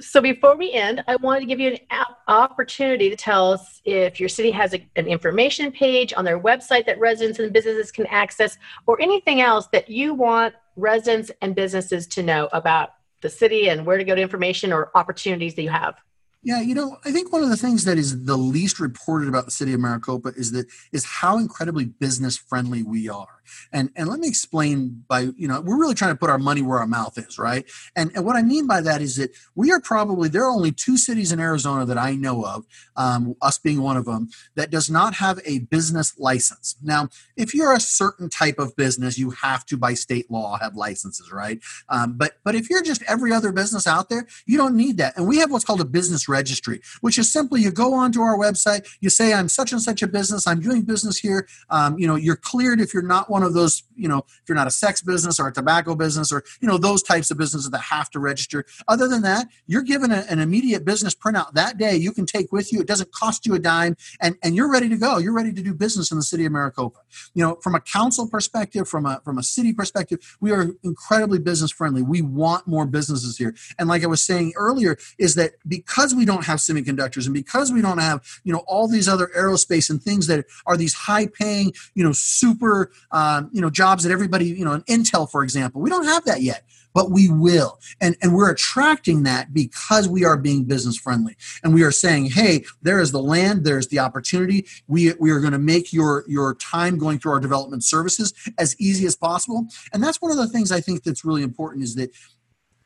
so 0.00 0.20
before 0.20 0.56
we 0.56 0.72
end, 0.72 1.04
I 1.06 1.16
wanted 1.16 1.40
to 1.40 1.46
give 1.46 1.60
you 1.60 1.76
an 1.90 2.04
opportunity 2.28 3.10
to 3.10 3.16
tell 3.16 3.52
us 3.52 3.80
if 3.84 4.18
your 4.18 4.28
city 4.28 4.50
has 4.50 4.72
a, 4.74 4.86
an 4.96 5.06
information 5.06 5.70
page 5.70 6.14
on 6.16 6.24
their 6.24 6.40
website 6.40 6.86
that 6.86 6.98
residents 6.98 7.38
and 7.38 7.52
businesses 7.52 7.92
can 7.92 8.06
access, 8.06 8.56
or 8.86 9.00
anything 9.00 9.40
else 9.40 9.66
that 9.68 9.90
you 9.90 10.14
want 10.14 10.54
residents 10.76 11.30
and 11.42 11.54
businesses 11.54 12.06
to 12.06 12.22
know 12.22 12.48
about 12.52 12.94
the 13.20 13.28
city 13.28 13.68
and 13.68 13.84
where 13.84 13.98
to 13.98 14.04
go 14.04 14.14
to 14.14 14.20
information 14.20 14.72
or 14.72 14.90
opportunities 14.94 15.54
that 15.54 15.62
you 15.62 15.70
have. 15.70 15.96
Yeah, 16.44 16.60
you 16.60 16.74
know, 16.74 16.96
I 17.04 17.12
think 17.12 17.32
one 17.32 17.44
of 17.44 17.50
the 17.50 17.56
things 17.56 17.84
that 17.84 17.98
is 17.98 18.24
the 18.24 18.36
least 18.36 18.80
reported 18.80 19.28
about 19.28 19.44
the 19.44 19.52
city 19.52 19.74
of 19.74 19.80
Maricopa 19.80 20.32
is 20.36 20.50
that 20.52 20.66
is 20.90 21.04
how 21.04 21.38
incredibly 21.38 21.84
business 21.84 22.36
friendly 22.36 22.82
we 22.82 23.08
are. 23.08 23.41
And 23.72 23.90
and 23.96 24.08
let 24.08 24.20
me 24.20 24.28
explain 24.28 25.04
by, 25.08 25.20
you 25.36 25.48
know, 25.48 25.60
we're 25.60 25.78
really 25.78 25.94
trying 25.94 26.12
to 26.12 26.18
put 26.18 26.30
our 26.30 26.38
money 26.38 26.62
where 26.62 26.78
our 26.78 26.86
mouth 26.86 27.16
is, 27.18 27.38
right? 27.38 27.64
And, 27.96 28.10
and 28.14 28.24
what 28.24 28.36
I 28.36 28.42
mean 28.42 28.66
by 28.66 28.80
that 28.82 29.00
is 29.02 29.16
that 29.16 29.30
we 29.54 29.72
are 29.72 29.80
probably 29.80 30.28
there 30.28 30.44
are 30.44 30.50
only 30.50 30.72
two 30.72 30.96
cities 30.96 31.32
in 31.32 31.40
Arizona 31.40 31.84
that 31.86 31.98
I 31.98 32.14
know 32.14 32.44
of, 32.44 32.64
um, 32.96 33.34
us 33.42 33.58
being 33.58 33.82
one 33.82 33.96
of 33.96 34.04
them, 34.04 34.28
that 34.54 34.70
does 34.70 34.90
not 34.90 35.14
have 35.14 35.40
a 35.44 35.60
business 35.60 36.18
license. 36.18 36.76
Now, 36.82 37.08
if 37.36 37.54
you're 37.54 37.74
a 37.74 37.80
certain 37.80 38.28
type 38.28 38.58
of 38.58 38.74
business, 38.76 39.18
you 39.18 39.30
have 39.30 39.64
to 39.66 39.76
by 39.76 39.94
state 39.94 40.30
law 40.30 40.58
have 40.58 40.74
licenses, 40.76 41.32
right? 41.32 41.60
Um, 41.88 42.14
but 42.16 42.32
but 42.44 42.54
if 42.54 42.70
you're 42.70 42.82
just 42.82 43.02
every 43.08 43.32
other 43.32 43.52
business 43.52 43.86
out 43.86 44.08
there, 44.08 44.26
you 44.46 44.56
don't 44.56 44.76
need 44.76 44.96
that. 44.98 45.16
And 45.16 45.26
we 45.26 45.38
have 45.38 45.50
what's 45.50 45.64
called 45.64 45.80
a 45.80 45.84
business 45.84 46.28
registry, 46.28 46.80
which 47.00 47.18
is 47.18 47.32
simply 47.32 47.62
you 47.62 47.70
go 47.70 47.94
onto 47.94 48.20
our 48.20 48.36
website, 48.36 48.86
you 49.00 49.10
say, 49.10 49.32
I'm 49.32 49.48
such 49.48 49.72
and 49.72 49.82
such 49.82 50.02
a 50.02 50.06
business, 50.06 50.46
I'm 50.46 50.60
doing 50.60 50.82
business 50.82 51.18
here. 51.18 51.46
Um, 51.70 51.98
you 51.98 52.06
know, 52.06 52.16
you're 52.16 52.36
cleared 52.36 52.80
if 52.80 52.92
you're 52.94 53.02
not 53.02 53.30
one 53.30 53.41
of 53.42 53.54
those, 53.54 53.82
you 53.96 54.08
know, 54.08 54.18
if 54.18 54.48
you're 54.48 54.56
not 54.56 54.66
a 54.66 54.70
sex 54.70 55.00
business 55.00 55.38
or 55.38 55.48
a 55.48 55.52
tobacco 55.52 55.94
business 55.94 56.32
or, 56.32 56.42
you 56.60 56.68
know, 56.68 56.78
those 56.78 57.02
types 57.02 57.30
of 57.30 57.38
businesses 57.38 57.70
that 57.70 57.78
have 57.78 58.10
to 58.10 58.18
register. 58.18 58.64
Other 58.88 59.08
than 59.08 59.22
that, 59.22 59.48
you're 59.66 59.82
given 59.82 60.12
a, 60.12 60.24
an 60.28 60.38
immediate 60.38 60.84
business 60.84 61.14
printout 61.14 61.52
that 61.54 61.78
day 61.78 61.96
you 61.96 62.12
can 62.12 62.26
take 62.26 62.52
with 62.52 62.72
you. 62.72 62.80
It 62.80 62.86
doesn't 62.86 63.12
cost 63.12 63.46
you 63.46 63.54
a 63.54 63.58
dime 63.58 63.96
and, 64.20 64.36
and 64.42 64.54
you're 64.54 64.70
ready 64.70 64.88
to 64.88 64.96
go. 64.96 65.18
You're 65.18 65.34
ready 65.34 65.52
to 65.52 65.62
do 65.62 65.74
business 65.74 66.10
in 66.10 66.16
the 66.16 66.22
city 66.22 66.44
of 66.44 66.52
Maricopa. 66.52 67.00
You 67.34 67.44
know, 67.44 67.56
from 67.56 67.74
a 67.74 67.80
council 67.80 68.28
perspective, 68.28 68.88
from 68.88 69.06
a, 69.06 69.20
from 69.24 69.38
a 69.38 69.42
city 69.42 69.72
perspective, 69.72 70.18
we 70.40 70.52
are 70.52 70.70
incredibly 70.82 71.38
business 71.38 71.70
friendly. 71.70 72.02
We 72.02 72.22
want 72.22 72.66
more 72.66 72.86
businesses 72.86 73.36
here. 73.36 73.54
And 73.78 73.88
like 73.88 74.02
I 74.02 74.06
was 74.06 74.22
saying 74.22 74.52
earlier, 74.56 74.96
is 75.18 75.34
that 75.36 75.52
because 75.66 76.14
we 76.14 76.24
don't 76.24 76.44
have 76.44 76.58
semiconductors 76.58 77.26
and 77.26 77.34
because 77.34 77.72
we 77.72 77.82
don't 77.82 77.98
have 77.98 78.22
you 78.44 78.52
know 78.52 78.62
all 78.66 78.88
these 78.88 79.08
other 79.08 79.30
aerospace 79.36 79.90
and 79.90 80.02
things 80.02 80.26
that 80.26 80.44
are 80.66 80.76
these 80.76 80.94
high 80.94 81.26
paying 81.26 81.72
you 81.94 82.04
know 82.04 82.12
super 82.12 82.90
uh, 83.10 83.16
um, 83.22 83.50
you 83.52 83.60
know 83.60 83.70
jobs 83.70 84.02
that 84.04 84.12
everybody 84.12 84.46
you 84.46 84.64
know 84.64 84.72
in 84.72 84.82
intel 84.82 85.30
for 85.30 85.42
example 85.42 85.80
we 85.80 85.90
don't 85.90 86.04
have 86.04 86.24
that 86.24 86.42
yet 86.42 86.64
but 86.94 87.10
we 87.10 87.28
will. 87.28 87.80
And 88.00 88.16
and 88.22 88.34
we're 88.34 88.50
attracting 88.50 89.22
that 89.24 89.52
because 89.52 90.08
we 90.08 90.24
are 90.24 90.36
being 90.36 90.64
business 90.64 90.96
friendly. 90.96 91.36
And 91.62 91.74
we 91.74 91.82
are 91.82 91.90
saying 91.90 92.26
hey 92.26 92.64
there 92.82 93.00
is 93.00 93.12
the 93.12 93.22
land 93.22 93.64
there's 93.64 93.88
the 93.88 93.98
opportunity. 93.98 94.66
We 94.86 95.12
we 95.14 95.30
are 95.30 95.40
going 95.40 95.52
to 95.52 95.58
make 95.58 95.92
your 95.92 96.24
your 96.28 96.54
time 96.56 96.98
going 96.98 97.18
through 97.18 97.32
our 97.32 97.40
development 97.40 97.84
services 97.84 98.32
as 98.58 98.78
easy 98.78 99.06
as 99.06 99.16
possible. 99.16 99.66
And 99.92 100.02
that's 100.02 100.20
one 100.20 100.30
of 100.30 100.36
the 100.36 100.48
things 100.48 100.72
i 100.72 100.80
think 100.80 101.02
that's 101.02 101.24
really 101.24 101.42
important 101.42 101.84
is 101.84 101.94
that 101.94 102.10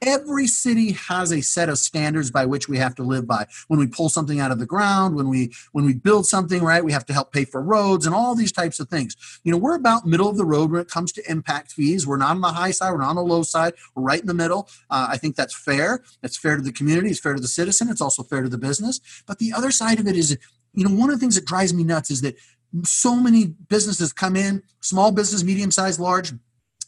every 0.03 0.47
city 0.47 0.93
has 0.93 1.33
a 1.33 1.41
set 1.41 1.69
of 1.69 1.79
standards 1.79 2.31
by 2.31 2.47
which 2.47 2.69
we 2.69 2.79
have 2.79 2.95
to 2.97 3.03
live 3.03 3.27
by. 3.27 3.47
When 3.69 3.79
we 3.79 3.87
pull 3.87 4.09
something 4.09 4.41
out 4.41 4.51
of 4.51 4.59
the 4.59 4.67
ground 4.67 5.17
when 5.17 5.29
we 5.29 5.53
when 5.73 5.85
we 5.85 5.95
build 5.95 6.27
something 6.27 6.63
right 6.63 6.85
we 6.85 6.93
have 6.93 7.07
to 7.07 7.13
help 7.13 7.33
pay 7.33 7.45
for 7.45 7.63
roads 7.63 8.07
and 8.07 8.15
all 8.15 8.35
these 8.35 8.53
types 8.53 8.81
of 8.81 8.89
things. 8.89 9.17
You 9.45 9.53
know 9.53 9.59
we're 9.59 9.75
about 9.75 10.07
middle 10.07 10.29
of 10.29 10.37
the 10.37 10.45
road 10.45 10.71
when 10.71 10.81
it 10.81 10.89
comes 10.89 11.13
to 11.13 11.31
impact 11.31 11.73
fees. 11.73 12.07
We're 12.07 12.17
not 12.17 12.31
on 12.31 12.41
the 12.41 12.49
high 12.49 12.71
side. 12.71 12.91
We're 12.91 12.99
not 12.99 13.11
on 13.11 13.17
the 13.17 13.23
low 13.23 13.43
side. 13.43 13.75
We're 13.95 14.03
right 14.03 14.21
in 14.21 14.27
the 14.27 14.35
middle. 14.35 14.69
Uh, 14.91 15.09
i 15.11 15.17
think 15.17 15.37
that's 15.37 15.55
fair. 15.55 16.03
It's 16.23 16.37
fair 16.37 16.57
to 16.57 16.63
the 16.63 16.73
community. 16.73 17.11
It's 17.11 17.21
fair 17.21 17.35
to 17.35 17.41
the 17.41 17.49
citizen. 17.49 17.89
It's 17.89 18.01
also 18.01 18.23
fair 18.23 18.43
to 18.43 18.49
the 18.49 18.59
business. 18.59 19.01
But 19.27 19.39
the 19.39 19.53
other 19.53 19.71
side 19.71 20.01
of 20.01 20.07
it 20.07 20.17
is 20.17 20.39
you 20.75 20.85
know 20.85 20.95
one 20.95 21.11
of 21.11 21.17
the 21.17 21.21
things 21.21 21.37
that 21.37 21.47
drives 21.47 21.73
me 21.73 21.85
nuts 21.85 22.11
is 22.11 22.21
that 22.23 22.37
so 22.85 23.17
many 23.17 23.47
businesses 23.69 24.13
come 24.13 24.37
in 24.37 24.63
small 24.81 25.13
business 25.13 25.43
medium 25.43 25.71
sized 25.71 26.01
large 26.01 26.33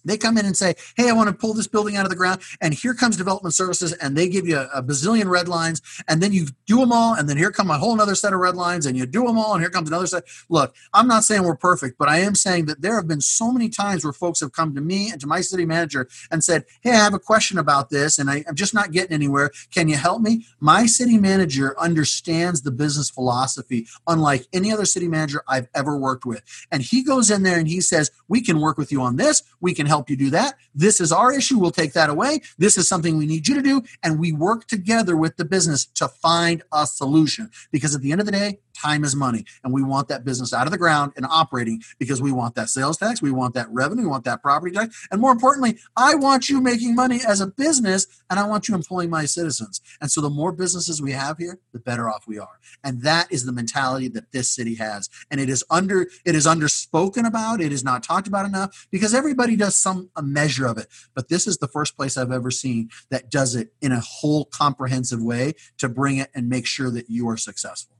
They 0.08 0.16
come 0.16 0.38
in 0.38 0.46
and 0.46 0.56
say, 0.56 0.74
Hey, 0.96 1.08
I 1.08 1.12
want 1.12 1.28
to 1.28 1.34
pull 1.34 1.54
this 1.54 1.66
building 1.66 1.96
out 1.96 2.04
of 2.04 2.10
the 2.10 2.16
ground. 2.16 2.40
And 2.60 2.74
here 2.74 2.94
comes 2.94 3.16
development 3.16 3.54
services, 3.54 3.92
and 3.94 4.16
they 4.16 4.28
give 4.28 4.46
you 4.46 4.58
a, 4.58 4.82
bazillion 4.88 5.28
red 5.28 5.48
lines, 5.48 5.82
and 6.08 6.22
then 6.22 6.32
you 6.32 6.46
do 6.66 6.78
them 6.78 6.92
all, 6.92 7.14
and 7.14 7.28
then 7.28 7.36
here 7.36 7.50
come 7.50 7.70
a 7.70 7.76
whole 7.76 8.00
other 8.00 8.14
set 8.14 8.32
of 8.32 8.40
red 8.40 8.56
lines, 8.56 8.86
and 8.86 8.96
you 8.96 9.04
do 9.04 9.26
them 9.26 9.38
all, 9.38 9.52
and 9.52 9.62
here 9.62 9.70
comes 9.70 9.88
another 9.88 10.06
set. 10.06 10.24
Look, 10.48 10.74
I'm 10.94 11.06
not 11.06 11.24
saying 11.24 11.42
we're 11.42 11.56
perfect, 11.56 11.98
but 11.98 12.08
I 12.08 12.18
am 12.18 12.34
saying 12.34 12.66
that 12.66 12.80
there 12.80 12.94
have 12.94 13.06
been 13.06 13.20
so 13.20 13.52
many 13.52 13.68
times 13.68 14.04
where 14.04 14.12
folks 14.12 14.40
have 14.40 14.52
come 14.52 14.74
to 14.74 14.80
me 14.80 15.10
and 15.10 15.20
to 15.20 15.26
my 15.26 15.42
city 15.42 15.66
manager 15.66 16.08
and 16.30 16.42
said, 16.42 16.64
Hey, 16.80 16.92
I 16.92 16.96
have 16.96 17.14
a 17.14 17.18
question 17.18 17.58
about 17.58 17.90
this, 17.90 18.18
and 18.18 18.30
I, 18.30 18.44
I'm 18.48 18.54
just 18.54 18.72
not 18.72 18.92
getting 18.92 19.12
anywhere. 19.12 19.50
Can 19.72 19.88
you 19.88 19.96
help 19.96 20.22
me? 20.22 20.46
My 20.60 20.86
city 20.86 21.18
manager 21.18 21.78
understands 21.78 22.62
the 22.62 22.70
business 22.70 23.10
philosophy 23.10 23.86
unlike 24.06 24.46
any 24.52 24.72
other 24.72 24.86
city 24.86 25.08
manager 25.08 25.42
I've 25.46 25.68
ever 25.74 25.96
worked 25.96 26.24
with. 26.24 26.42
And 26.70 26.82
he 26.82 27.02
goes 27.02 27.30
in 27.30 27.42
there 27.42 27.58
and 27.58 27.68
he 27.68 27.80
says, 27.80 28.10
We 28.28 28.40
can 28.40 28.60
work 28.60 28.78
with 28.78 28.92
you 28.92 29.02
on 29.02 29.16
this. 29.16 29.42
We 29.60 29.74
can 29.74 29.86
help 29.86 29.97
you 30.08 30.16
do 30.16 30.30
that. 30.30 30.54
This 30.74 31.00
is 31.00 31.12
our 31.12 31.32
issue. 31.32 31.58
We'll 31.58 31.70
take 31.70 31.92
that 31.94 32.10
away. 32.10 32.40
This 32.58 32.78
is 32.78 32.86
something 32.86 33.16
we 33.16 33.26
need 33.26 33.48
you 33.48 33.54
to 33.54 33.62
do. 33.62 33.82
And 34.02 34.18
we 34.18 34.32
work 34.32 34.66
together 34.66 35.16
with 35.16 35.36
the 35.36 35.44
business 35.44 35.86
to 35.86 36.08
find 36.08 36.62
a 36.72 36.86
solution. 36.86 37.50
Because 37.70 37.94
at 37.94 38.02
the 38.02 38.12
end 38.12 38.20
of 38.20 38.26
the 38.26 38.32
day, 38.32 38.58
time 38.78 39.04
is 39.04 39.16
money. 39.16 39.44
And 39.64 39.72
we 39.72 39.82
want 39.82 40.08
that 40.08 40.24
business 40.24 40.52
out 40.52 40.66
of 40.66 40.70
the 40.70 40.78
ground 40.78 41.12
and 41.16 41.26
operating 41.26 41.82
because 41.98 42.22
we 42.22 42.32
want 42.32 42.54
that 42.54 42.68
sales 42.68 42.96
tax, 42.96 43.20
we 43.20 43.30
want 43.30 43.54
that 43.54 43.68
revenue, 43.70 44.02
we 44.02 44.08
want 44.08 44.24
that 44.24 44.42
property 44.42 44.74
tax. 44.74 45.08
And 45.10 45.20
more 45.20 45.32
importantly, 45.32 45.78
I 45.96 46.14
want 46.14 46.48
you 46.48 46.60
making 46.60 46.94
money 46.94 47.20
as 47.26 47.40
a 47.40 47.46
business 47.46 48.06
and 48.30 48.38
I 48.38 48.46
want 48.46 48.68
you 48.68 48.74
employing 48.74 49.10
my 49.10 49.24
citizens. 49.24 49.80
And 50.00 50.10
so 50.10 50.20
the 50.20 50.30
more 50.30 50.52
businesses 50.52 51.02
we 51.02 51.12
have 51.12 51.38
here, 51.38 51.58
the 51.72 51.80
better 51.80 52.08
off 52.08 52.24
we 52.26 52.38
are. 52.38 52.60
And 52.84 53.02
that 53.02 53.30
is 53.32 53.44
the 53.44 53.52
mentality 53.52 54.08
that 54.08 54.32
this 54.32 54.50
city 54.50 54.74
has. 54.76 55.08
And 55.30 55.40
it 55.40 55.48
is 55.48 55.64
under 55.70 56.02
it 56.24 56.34
is 56.34 56.46
underspoken 56.46 57.26
about, 57.26 57.60
it 57.60 57.72
is 57.72 57.84
not 57.84 58.02
talked 58.02 58.28
about 58.28 58.46
enough 58.46 58.86
because 58.90 59.14
everybody 59.14 59.56
does 59.56 59.76
some 59.78 60.10
a 60.16 60.22
measure 60.22 60.66
of 60.66 60.78
it. 60.78 60.88
But 61.14 61.28
this 61.28 61.46
is 61.46 61.58
the 61.58 61.68
first 61.68 61.96
place 61.96 62.16
I've 62.16 62.32
ever 62.32 62.50
seen 62.50 62.90
that 63.10 63.30
does 63.30 63.54
it 63.54 63.72
in 63.80 63.92
a 63.92 64.00
whole 64.00 64.44
comprehensive 64.46 65.22
way 65.22 65.54
to 65.78 65.88
bring 65.88 66.18
it 66.18 66.30
and 66.34 66.48
make 66.48 66.66
sure 66.66 66.90
that 66.90 67.08
you 67.08 67.28
are 67.28 67.36
successful. 67.36 67.96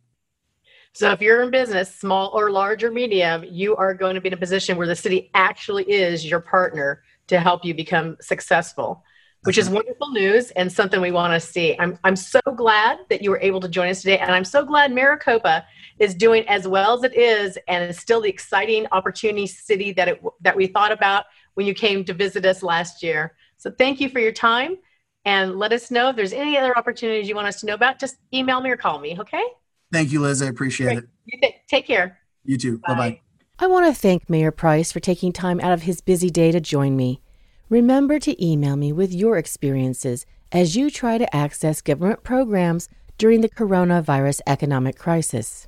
So 0.92 1.12
if 1.12 1.20
you're 1.20 1.42
in 1.42 1.50
business, 1.50 1.94
small 1.94 2.30
or 2.34 2.50
large 2.50 2.82
or 2.82 2.90
medium, 2.90 3.44
you 3.44 3.76
are 3.76 3.94
going 3.94 4.14
to 4.14 4.20
be 4.20 4.28
in 4.28 4.34
a 4.34 4.38
position 4.38 4.76
where 4.76 4.86
the 4.86 4.96
city 4.96 5.30
actually 5.34 5.84
is 5.84 6.26
your 6.26 6.40
partner 6.40 7.02
to 7.28 7.38
help 7.38 7.64
you 7.64 7.74
become 7.74 8.16
successful, 8.20 9.04
which 9.44 9.58
is 9.58 9.70
wonderful 9.70 10.10
news 10.10 10.50
and 10.52 10.72
something 10.72 11.00
we 11.00 11.12
want 11.12 11.34
to 11.34 11.46
see. 11.46 11.76
I'm, 11.78 11.98
I'm 12.02 12.16
so 12.16 12.40
glad 12.56 12.98
that 13.10 13.22
you 13.22 13.30
were 13.30 13.40
able 13.40 13.60
to 13.60 13.68
join 13.68 13.90
us 13.90 14.00
today. 14.00 14.18
And 14.18 14.32
I'm 14.32 14.44
so 14.44 14.64
glad 14.64 14.90
Maricopa 14.92 15.64
is 15.98 16.14
doing 16.14 16.48
as 16.48 16.66
well 16.66 16.94
as 16.94 17.04
it 17.04 17.14
is 17.14 17.58
and 17.68 17.90
is 17.90 17.98
still 17.98 18.22
the 18.22 18.28
exciting 18.28 18.86
opportunity 18.90 19.46
city 19.46 19.92
that, 19.92 20.08
it, 20.08 20.22
that 20.40 20.56
we 20.56 20.66
thought 20.66 20.90
about 20.90 21.26
when 21.58 21.66
you 21.66 21.74
came 21.74 22.04
to 22.04 22.14
visit 22.14 22.46
us 22.46 22.62
last 22.62 23.02
year. 23.02 23.34
So 23.56 23.68
thank 23.68 24.00
you 24.00 24.08
for 24.08 24.20
your 24.20 24.30
time. 24.30 24.76
And 25.24 25.58
let 25.58 25.72
us 25.72 25.90
know 25.90 26.10
if 26.10 26.14
there's 26.14 26.32
any 26.32 26.56
other 26.56 26.78
opportunities 26.78 27.28
you 27.28 27.34
want 27.34 27.48
us 27.48 27.58
to 27.62 27.66
know 27.66 27.74
about. 27.74 27.98
Just 27.98 28.14
email 28.32 28.60
me 28.60 28.70
or 28.70 28.76
call 28.76 29.00
me, 29.00 29.18
okay? 29.18 29.42
Thank 29.90 30.12
you, 30.12 30.20
Liz. 30.20 30.40
I 30.40 30.46
appreciate 30.46 30.86
Great. 30.86 30.98
it. 30.98 31.08
You 31.24 31.40
th- 31.40 31.54
take 31.68 31.84
care. 31.84 32.20
You 32.44 32.58
too. 32.58 32.78
Bye 32.86 32.94
bye. 32.94 33.20
I 33.58 33.66
want 33.66 33.92
to 33.92 34.00
thank 34.00 34.30
Mayor 34.30 34.52
Price 34.52 34.92
for 34.92 35.00
taking 35.00 35.32
time 35.32 35.58
out 35.58 35.72
of 35.72 35.82
his 35.82 36.00
busy 36.00 36.30
day 36.30 36.52
to 36.52 36.60
join 36.60 36.94
me. 36.94 37.20
Remember 37.68 38.20
to 38.20 38.44
email 38.44 38.76
me 38.76 38.92
with 38.92 39.12
your 39.12 39.36
experiences 39.36 40.26
as 40.52 40.76
you 40.76 40.92
try 40.92 41.18
to 41.18 41.34
access 41.34 41.82
government 41.82 42.22
programs 42.22 42.88
during 43.18 43.40
the 43.40 43.48
coronavirus 43.48 44.42
economic 44.46 44.96
crisis. 44.96 45.66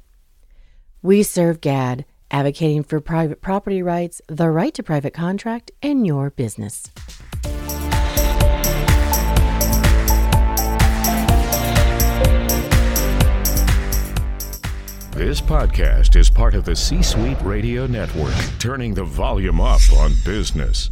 WeSERV 1.02 1.60
GAD, 1.60 2.04
advocating 2.30 2.82
for 2.82 3.00
private 3.00 3.40
property 3.40 3.82
rights, 3.82 4.20
the 4.28 4.50
right 4.50 4.74
to 4.74 4.82
private 4.82 5.14
contract, 5.14 5.70
and 5.82 6.06
your 6.06 6.30
business. 6.30 6.90
This 15.20 15.40
podcast 15.40 16.16
is 16.16 16.30
part 16.30 16.54
of 16.54 16.64
the 16.64 16.74
C 16.74 17.02
Suite 17.02 17.42
Radio 17.42 17.86
Network, 17.86 18.32
turning 18.58 18.94
the 18.94 19.04
volume 19.04 19.60
up 19.60 19.82
on 19.98 20.12
business. 20.24 20.88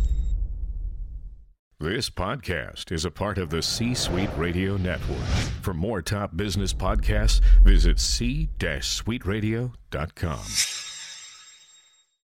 This 1.80 2.10
podcast 2.10 2.92
is 2.92 3.04
a 3.04 3.10
part 3.10 3.38
of 3.38 3.50
the 3.50 3.62
C 3.62 3.94
Suite 3.94 4.30
Radio 4.36 4.76
Network. 4.76 5.24
For 5.62 5.72
more 5.72 6.02
top 6.02 6.36
business 6.36 6.74
podcasts, 6.74 7.40
visit 7.62 8.00
c-suiteradio.com. 8.00 10.87